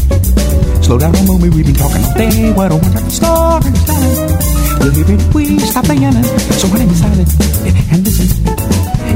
Slow 0.82 0.98
down 0.98 1.16
a 1.16 1.22
moment. 1.24 1.52
We've 1.54 1.66
been 1.66 1.74
talking 1.74 2.04
all 2.04 2.14
day. 2.14 2.30
We 2.30 2.54
start 2.54 2.94
the 2.94 3.10
story? 3.10 3.74
Silent. 3.82 5.34
We'll 5.34 5.50
we 5.50 5.58
stop 5.66 5.84
the 5.84 5.96
yelling. 5.96 6.26
So 6.62 6.68
her 6.68 6.78
name 6.78 6.90
is 6.90 7.00
silent. 7.02 7.28
Okay, 7.66 7.84
and 7.90 8.06
listen. 8.06 8.28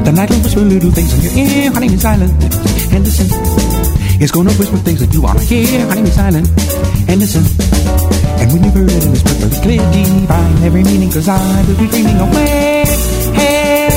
The 0.02 0.10
night 0.10 0.30
will 0.30 0.42
whisper 0.42 0.66
little 0.66 0.90
things 0.90 1.14
in 1.14 1.20
your 1.22 1.34
ear. 1.46 1.70
Her 1.70 1.78
name 1.78 1.94
is 1.94 2.02
silent. 2.02 2.32
And 2.90 3.04
listen. 3.06 3.75
It's 4.18 4.32
gonna 4.32 4.52
whisper 4.52 4.78
things 4.78 5.00
that 5.00 5.12
you 5.12 5.20
wanna 5.20 5.40
hear. 5.40 5.86
Name 5.94 6.06
is 6.06 6.14
silent. 6.14 6.48
And 7.08 7.20
listen. 7.20 7.44
And 8.40 8.52
when 8.52 8.64
you've 8.64 8.74
heard 8.74 8.90
it 8.90 9.04
in 9.04 9.12
this 9.12 9.22
perfectly 9.22 9.60
clear, 9.60 9.84
divine 9.92 10.62
every 10.62 10.84
meaning, 10.84 11.10
cause 11.10 11.28
I 11.28 11.64
will 11.66 11.76
be 11.76 11.86
dreaming 11.88 12.16
away. 12.16 12.84
Hey, 13.34 13.88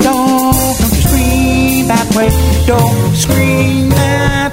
don't, 0.00 0.54
don't 0.78 0.94
you 0.94 1.02
scream 1.02 1.88
that 1.88 2.06
way. 2.14 2.28
Don't 2.66 3.14
scream 3.16 3.88
that 3.90 4.43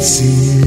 to 0.00 0.57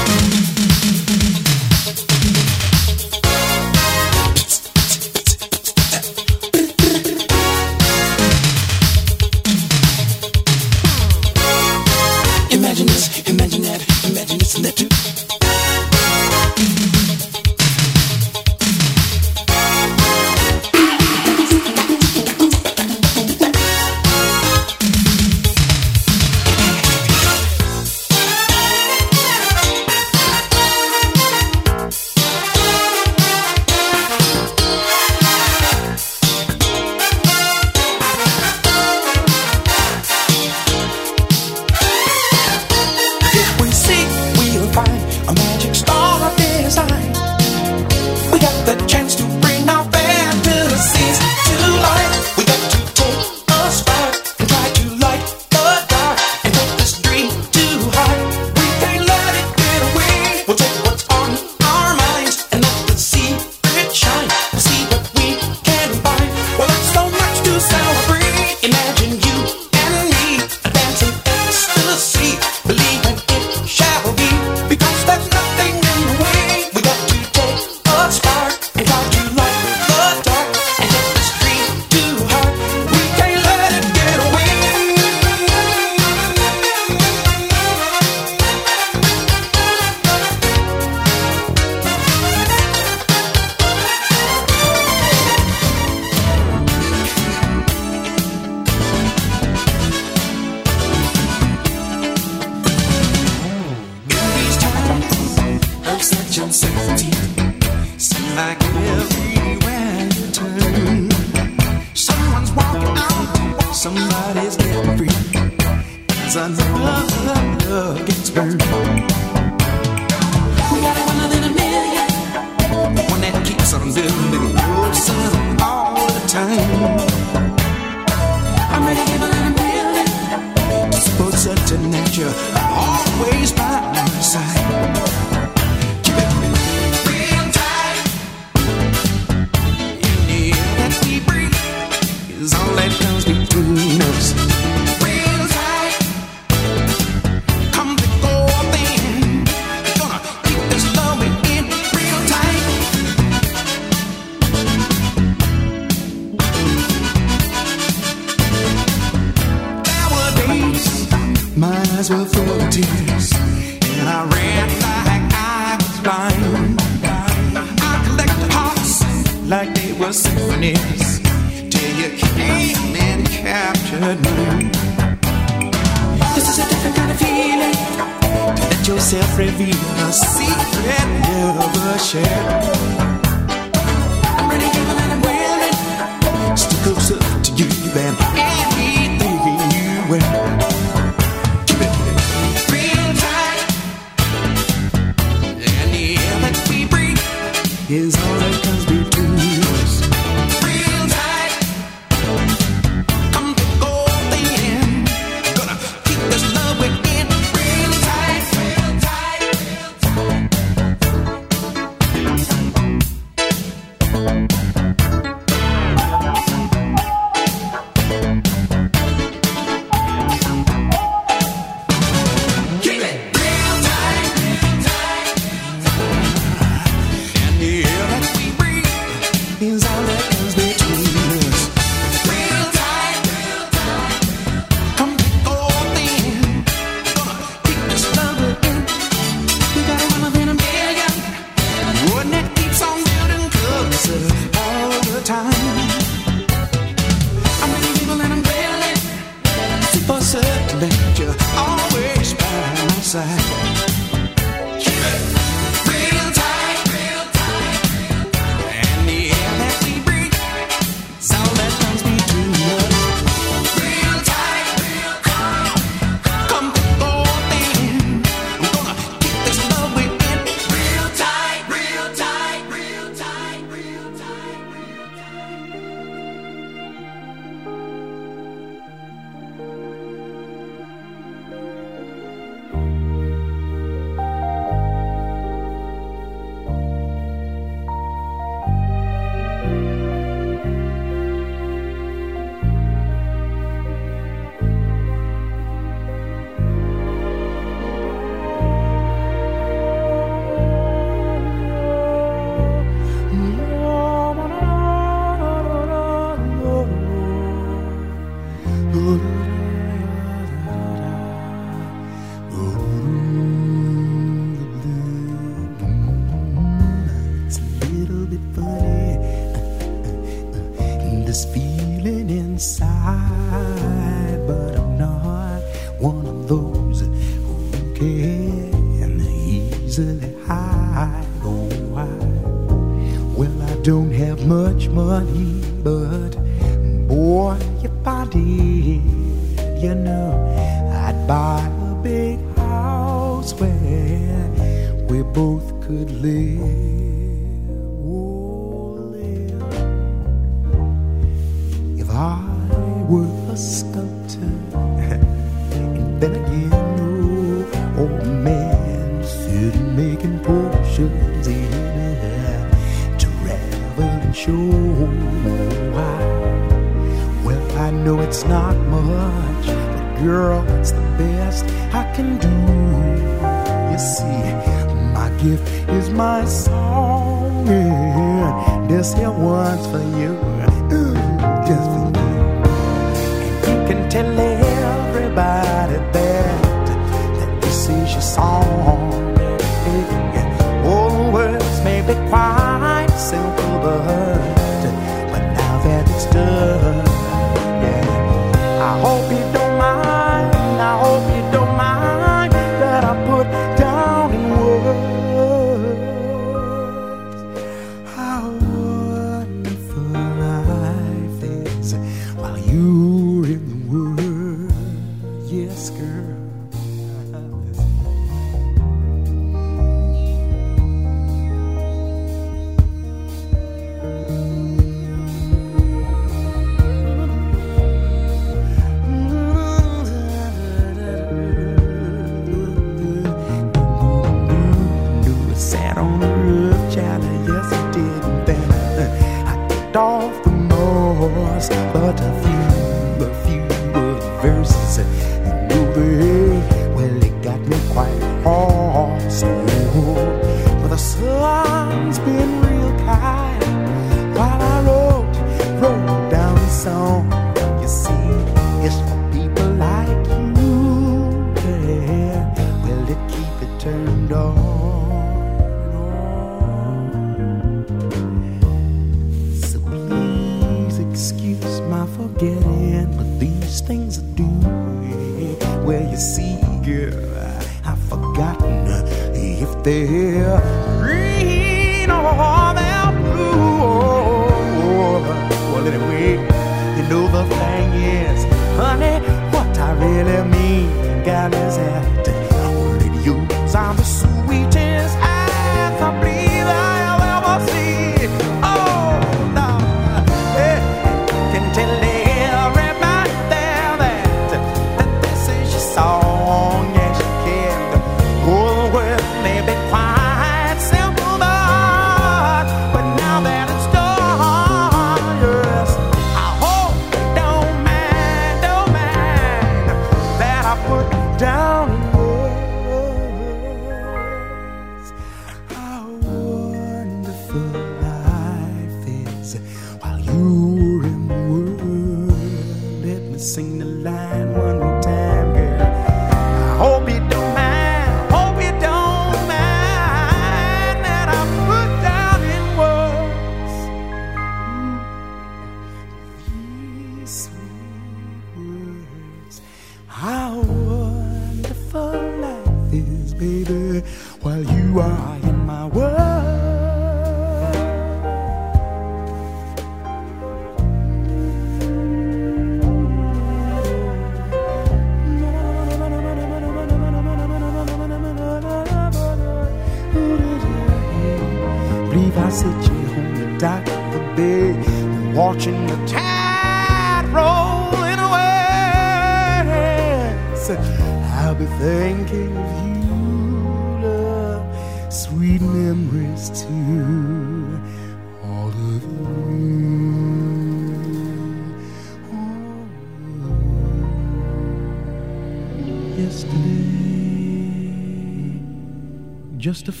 just 599.71 599.87
a 599.87 600.00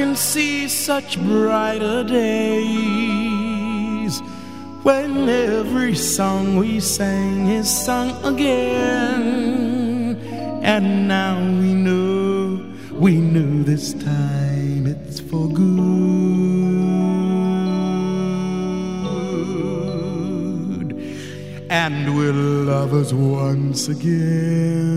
can 0.00 0.16
see 0.16 0.66
such 0.66 1.20
brighter 1.20 2.02
days 2.02 3.02
when 4.82 5.28
every 5.28 5.94
song 5.94 6.56
we 6.56 6.80
sang 6.80 7.48
is 7.48 7.68
sung 7.68 8.10
again. 8.24 10.16
And 10.62 11.06
now 11.06 11.38
we 11.38 11.74
know, 11.74 12.64
we 12.94 13.20
know 13.20 13.62
this 13.62 13.92
time 13.92 14.86
it's 14.86 15.20
for 15.20 15.46
good. 15.48 15.68
And 21.68 22.16
we're 22.16 22.32
lovers 22.32 23.12
once 23.12 23.88
again. 23.88 24.89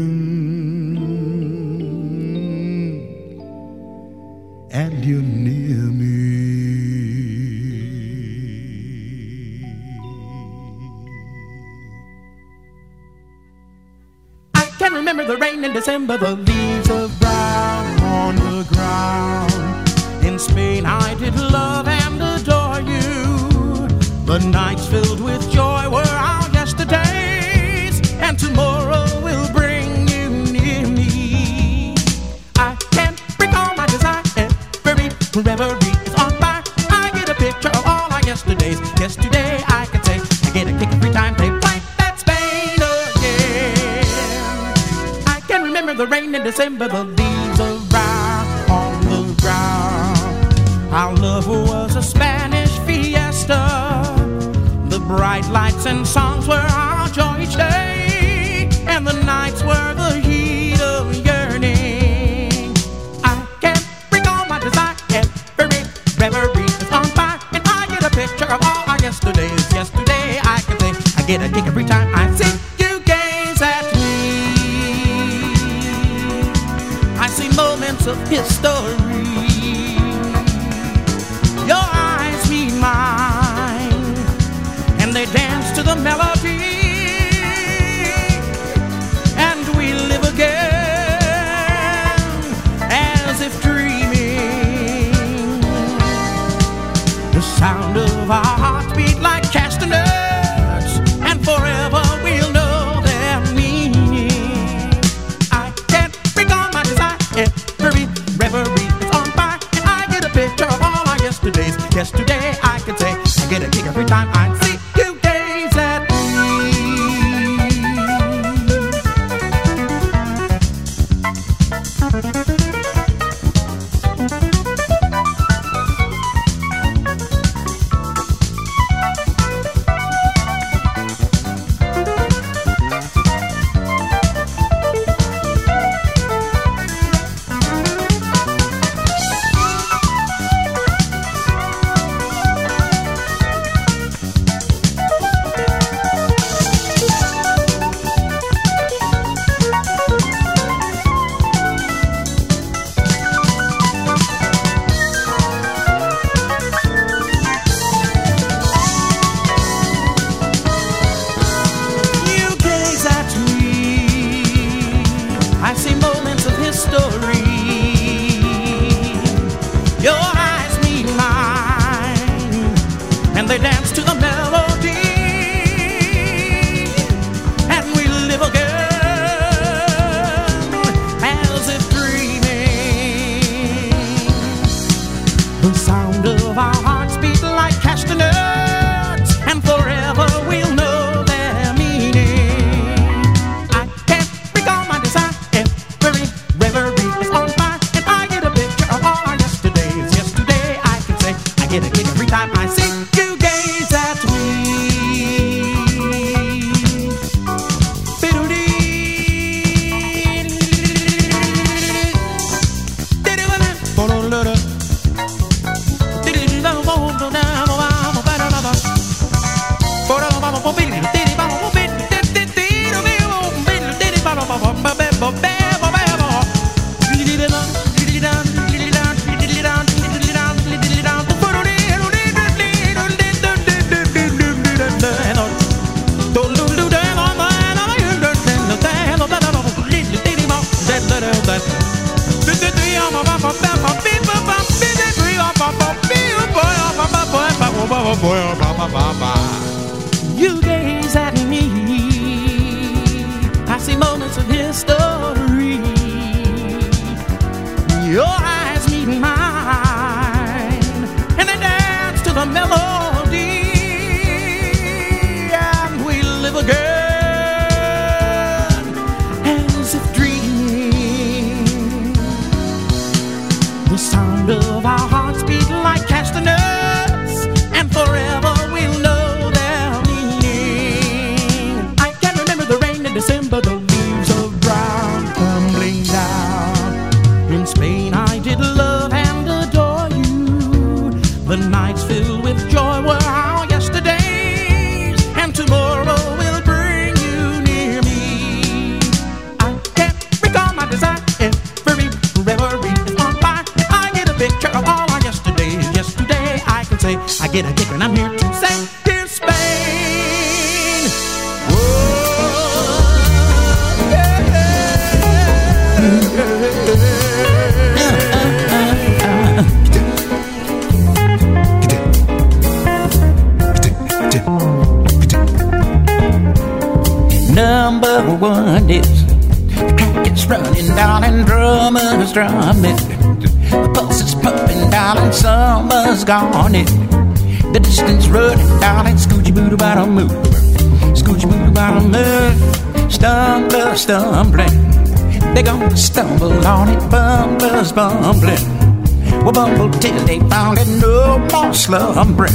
They're 346.13 346.25
stumble 346.25 346.67
on 346.67 346.89
it, 346.89 347.09
bumblers 347.09 347.91
bumbling. 347.91 349.43
We'll 349.43 349.51
bumble 349.51 349.89
till 349.99 350.25
they 350.25 350.39
found 350.41 350.77
it, 350.77 350.87
no 351.01 351.39
more 351.51 351.73
slumbering. 351.73 352.53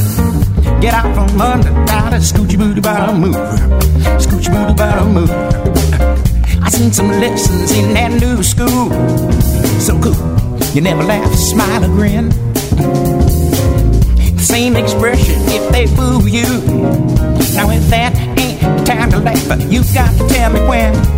Get 0.81 0.95
out 0.95 1.13
from 1.13 1.41
under, 1.41 1.71
darling, 1.85 2.21
scoochie 2.21 2.57
boo 2.57 2.81
bottom 2.81 3.21
move. 3.21 3.35
Scoochie 4.23 4.53
boo 4.53 4.75
bottom 4.75 5.13
move. 5.13 5.31
I 6.63 6.69
seen 6.71 6.93
some 6.93 7.09
lessons 7.09 7.73
in 7.73 7.95
that 7.95 8.13
new 8.21 8.45
school. 8.45 8.91
So 9.81 9.99
cool. 10.01 10.15
You 10.73 10.81
never 10.83 11.03
laugh, 11.03 11.35
smile, 11.35 11.85
or 11.85 11.89
grin. 11.89 12.31
Same 14.39 14.77
expression 14.77 15.35
if 15.49 15.73
they 15.73 15.87
boo 15.97 16.25
you. 16.29 16.47
Now 17.57 17.71
if 17.71 17.89
that 17.91 18.15
ain't 18.39 18.87
time 18.87 19.11
to 19.11 19.19
laugh, 19.19 19.73
you 19.73 19.83
got 19.93 20.17
to 20.17 20.29
tell 20.29 20.53
me 20.53 20.61
when. 20.61 21.18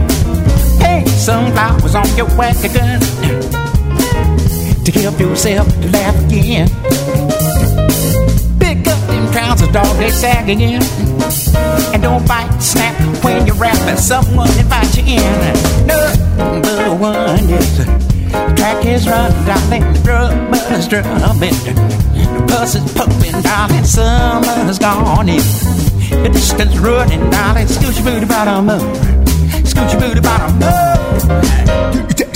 Hey, 0.90 1.04
sunflowers 1.06 1.94
on 1.94 2.16
your 2.16 2.26
wagon 2.36 2.98
to 4.84 4.90
help 4.98 5.20
yourself 5.20 5.68
to 5.80 5.88
laugh 5.92 6.16
again. 6.24 6.66
Pick 8.58 8.88
up 8.88 8.98
them 9.06 9.30
trousers, 9.30 9.68
dog, 9.68 9.96
they 9.98 10.10
sag 10.10 10.50
again. 10.50 10.82
And 11.94 12.02
don't 12.02 12.26
bite, 12.26 12.58
snap 12.58 12.96
when 13.22 13.46
you're 13.46 13.54
rapping. 13.54 13.98
Someone 13.98 14.50
invite 14.58 14.96
you 14.96 15.04
in. 15.14 15.86
Number 16.36 16.96
one 16.96 17.48
is 17.48 17.78
the 17.78 18.54
track 18.56 18.84
is 18.84 19.06
running, 19.08 19.44
darling. 19.46 19.92
The 19.92 20.00
drummer's 20.02 20.88
drumming. 20.88 21.54
The 22.34 22.44
bus 22.48 22.74
is 22.74 22.92
pumping, 22.94 23.40
darling. 23.42 23.84
Summer's 23.84 24.80
gone 24.80 25.28
in. 25.28 25.38
The 26.24 26.30
distance 26.32 26.76
running, 26.78 27.30
darling. 27.30 27.68
Scoochie 27.68 28.02
booty 28.02 28.26
bottom 28.26 28.70
up. 28.70 29.09
Don't 29.80 29.92
you 29.94 29.98
worry 29.98 30.18
about 30.18 30.62
a. 30.62 32.29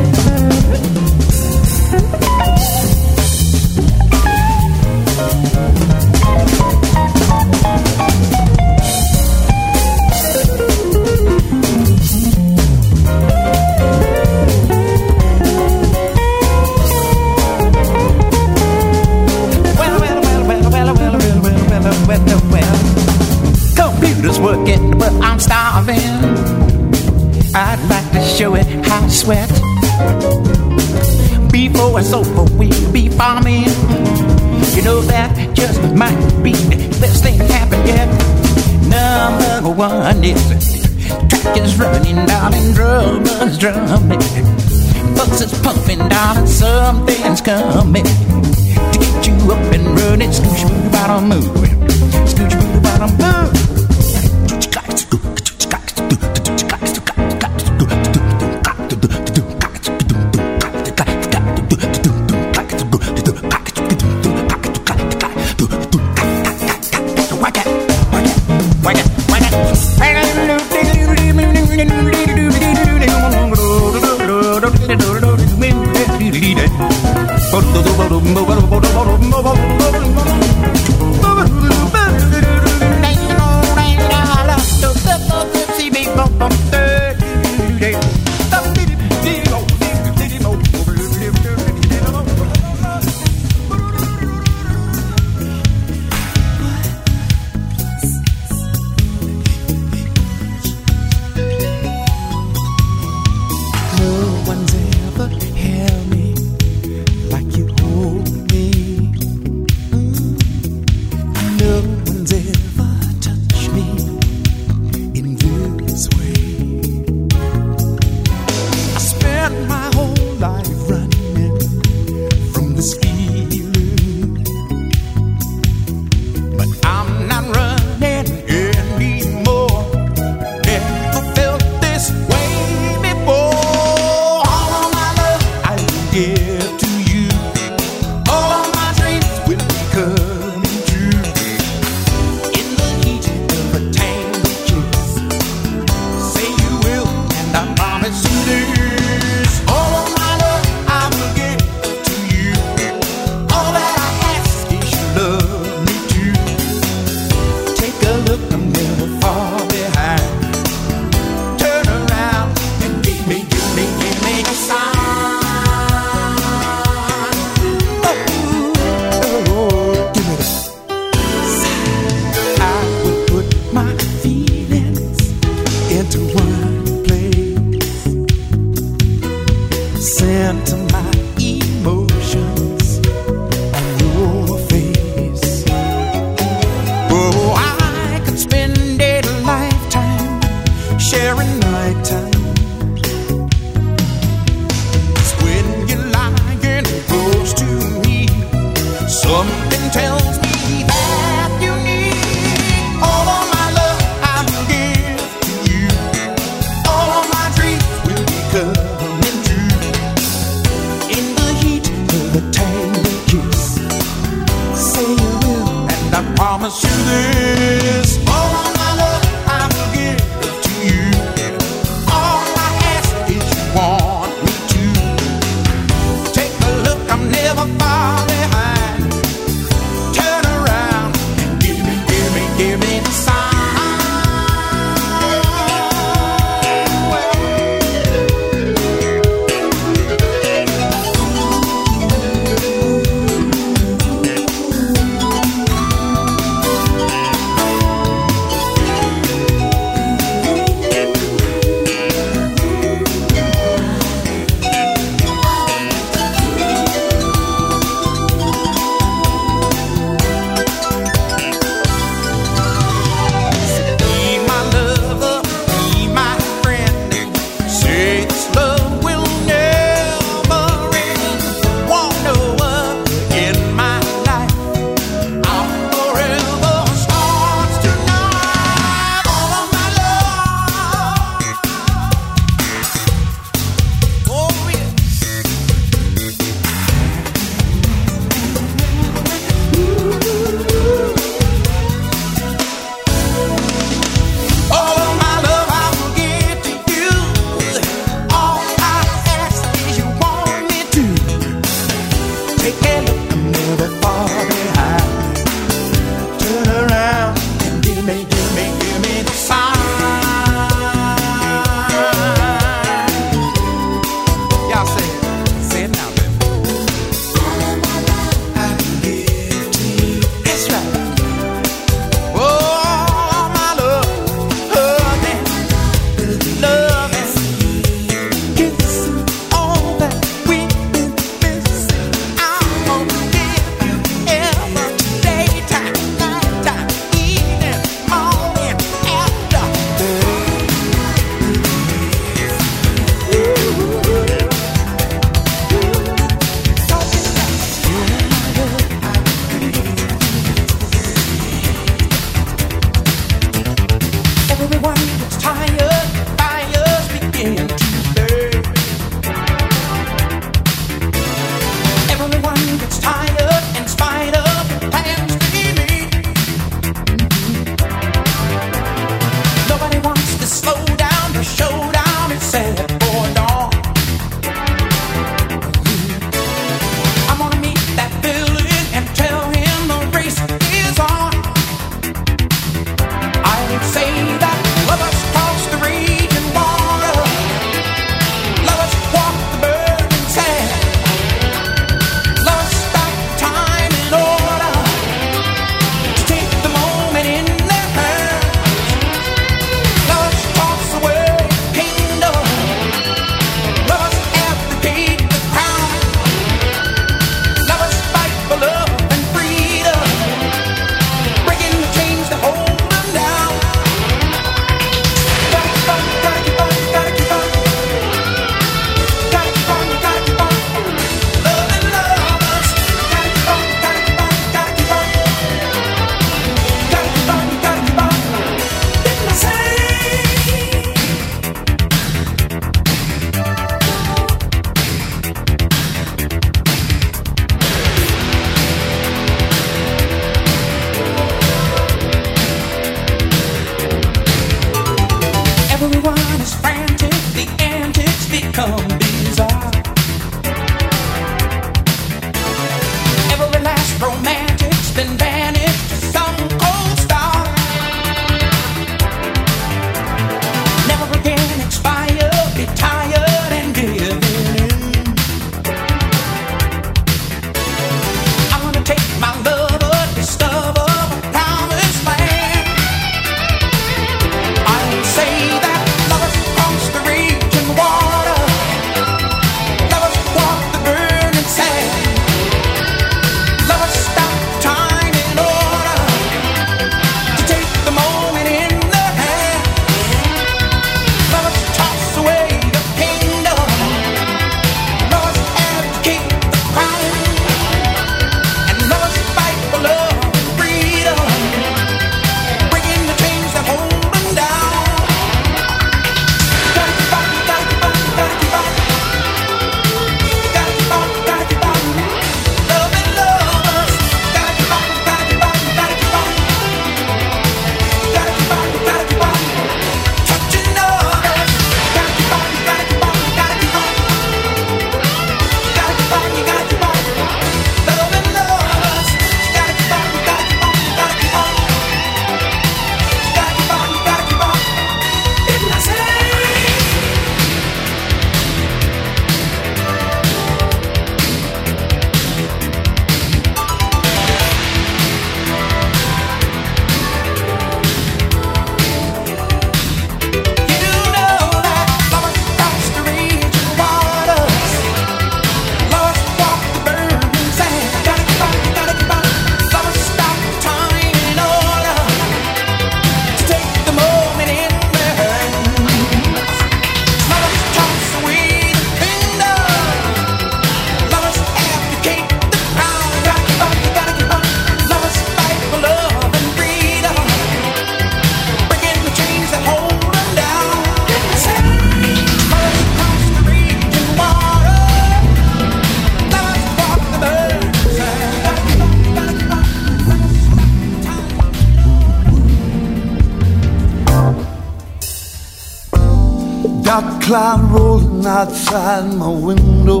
outside 598.38 599.12
my 599.14 599.28
window. 599.28 600.00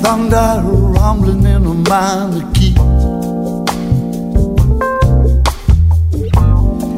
Thunder 0.00 0.62
rumbling 0.64 1.44
in 1.44 1.66
a 1.66 1.74
minor 1.90 2.50
key. 2.54 2.74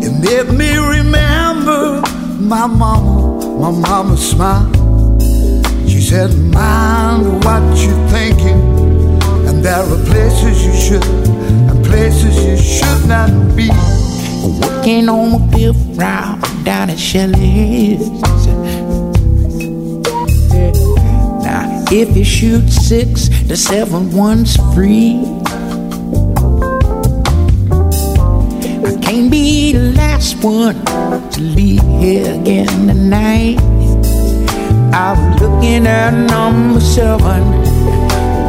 It 0.07 0.15
made 0.23 0.51
me 0.61 0.77
remember 0.77 2.03
my 2.39 2.69
mama, 2.69 3.59
my 3.59 3.73
mama's 3.73 4.31
smile. 4.31 4.71
She 5.89 6.01
said, 6.01 6.31
Mind 6.55 7.45
what 7.45 7.65
you're 7.83 8.09
thinking, 8.15 8.61
and 9.49 9.65
there 9.65 9.83
are 9.83 10.05
places 10.07 10.65
you 10.65 10.75
should, 10.85 11.05
and 11.69 11.85
places 11.85 12.35
you 12.47 12.57
should 12.57 13.09
not 13.09 13.57
be. 13.57 13.71
Working 14.61 15.09
on 15.09 15.33
my 15.33 15.44
down 16.65 16.89
at 16.89 16.99
Shelley's. 16.99 18.09
Now, 21.45 21.85
if 21.91 22.17
you 22.17 22.25
shoot 22.25 22.69
six, 22.71 23.29
the 23.47 23.57
seven 23.57 24.11
one's 24.11 24.57
free. 24.73 25.21
I 28.83 28.99
can't 29.03 29.31
be 29.31 29.73
the 29.73 29.93
last 29.95 30.43
one 30.43 30.83
to 31.33 31.41
leave 31.41 31.83
here 32.01 32.35
again 32.41 32.89
tonight. 32.89 33.59
I 34.95 35.13
was 35.13 35.43
looking 35.43 35.87
at 35.87 36.13
number 36.13 36.81
seven 36.81 37.43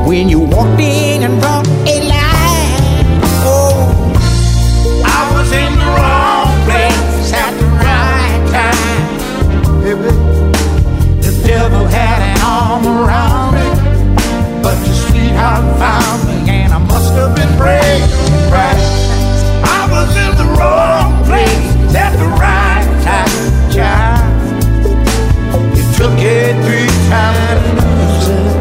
when 0.08 0.30
you 0.30 0.40
walked 0.40 0.80
in 0.80 1.24
and 1.24 1.42
brought 1.42 1.68
a 1.68 2.08
light. 2.08 2.15
baby. 10.02 10.16
The 11.26 11.34
devil 11.46 11.86
had 11.86 12.20
an 12.22 12.40
arm 12.42 12.86
around 12.86 13.54
me, 13.56 13.68
but 14.62 14.78
your 14.86 14.96
sweetheart 14.96 15.66
found 15.80 16.20
me, 16.28 16.52
and 16.52 16.74
I 16.74 16.80
must 16.80 17.14
have 17.14 17.36
been 17.36 17.54
praying 17.58 18.02
right. 18.52 18.80
I 19.64 19.82
was 19.92 20.10
in 20.26 20.32
the 20.42 20.48
wrong 20.58 21.24
place 21.26 21.96
at 21.96 22.14
the 22.18 22.30
right 22.44 22.88
time, 23.04 23.72
child. 23.72 24.34
You 25.78 25.84
took 25.98 26.18
it 26.20 26.54
three 26.66 26.92
times. 27.10 28.55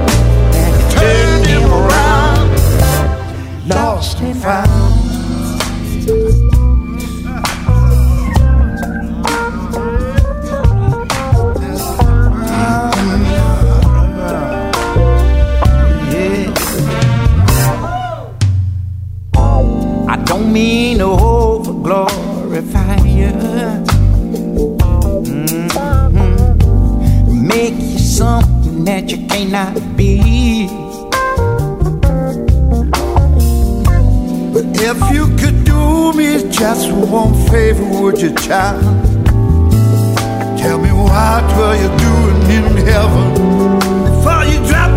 happy. 29.65 30.67
But 34.55 34.67
if 34.91 34.99
you 35.15 35.25
could 35.41 35.65
do 35.65 36.13
me 36.13 36.29
just 36.51 36.93
one 36.93 37.35
favor, 37.49 37.87
would 38.01 38.21
you, 38.21 38.35
child? 38.35 38.83
Tell 40.59 40.79
me 40.79 40.93
what 40.93 41.45
were 41.57 41.77
you 41.83 41.91
doing 42.07 42.41
in 42.57 42.67
heaven 42.87 43.27
before 44.05 44.45
you 44.45 44.59
dropped? 44.69 44.94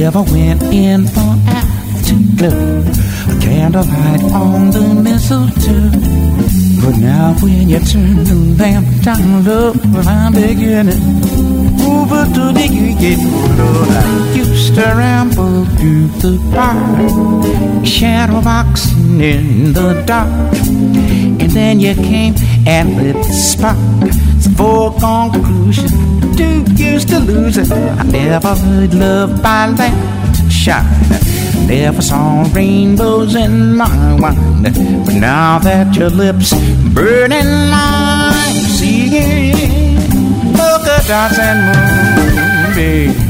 Never 0.00 0.22
went 0.22 0.62
in 0.62 1.06
for 1.06 1.30
afterglow. 1.58 2.80
A 3.28 3.40
candlelight 3.42 4.22
on 4.32 4.70
the 4.70 4.94
mistletoe. 5.04 5.90
But 6.82 6.96
now 6.96 7.34
when 7.42 7.68
you 7.68 7.80
turn 7.80 8.24
the 8.24 8.56
lamp 8.58 8.88
down 9.02 9.44
low, 9.44 9.72
well, 9.92 10.08
I'm 10.08 10.32
beginning 10.32 11.04
over 11.84 12.24
to 12.36 12.44
the 12.58 12.66
get 12.98 13.20
I 13.20 14.32
used 14.34 14.74
to 14.76 14.86
ramble 15.02 15.66
through 15.76 16.08
the 16.24 16.34
park, 16.54 17.84
shadow 17.84 18.40
boxing 18.40 19.20
in 19.20 19.74
the 19.74 20.02
dark. 20.06 20.30
And 21.42 21.50
then 21.50 21.78
you 21.78 21.94
came 21.94 22.34
and 22.66 22.96
lit 22.96 23.16
the 23.16 23.34
spark. 23.34 23.76
It's 24.36 24.46
a 24.46 24.50
foregone 24.50 25.32
conclusion. 25.32 26.09
Do 26.40 26.82
used 26.82 27.08
to 27.08 27.18
lose 27.18 27.58
it. 27.58 27.70
I 27.70 28.02
never 28.04 28.54
heard 28.54 28.94
love 28.94 29.42
by 29.42 29.66
light 29.66 30.50
shine 30.50 31.10
never 31.70 32.02
saw 32.02 32.42
rainbows 32.52 33.36
in 33.36 33.76
my 33.76 34.14
wine. 34.20 34.62
But 34.62 35.14
now 35.14 35.58
that 35.60 35.94
your 35.94 36.10
lips 36.10 36.52
burning, 36.92 37.70
I'm 37.72 38.54
seeing 38.76 39.54
polka 40.56 40.98
dots 41.06 41.38
and 41.38 41.60
moonbeams. 42.74 43.29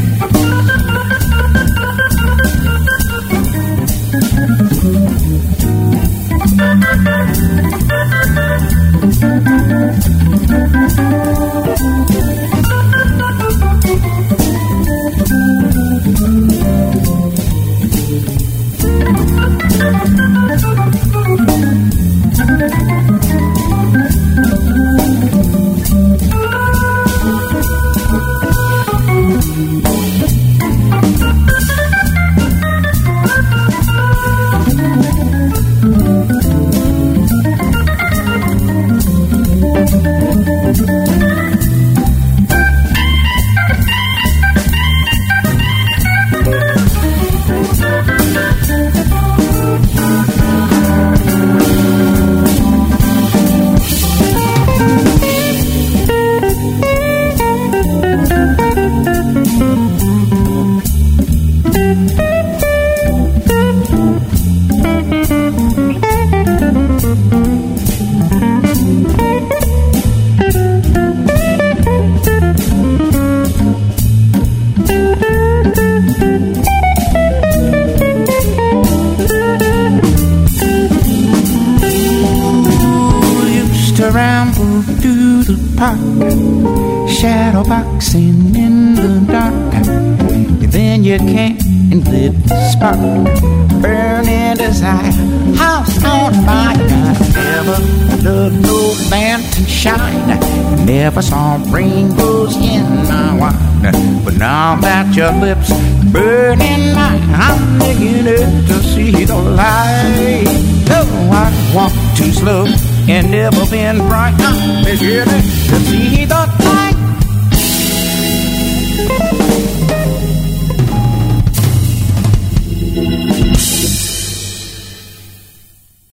That 105.69 106.00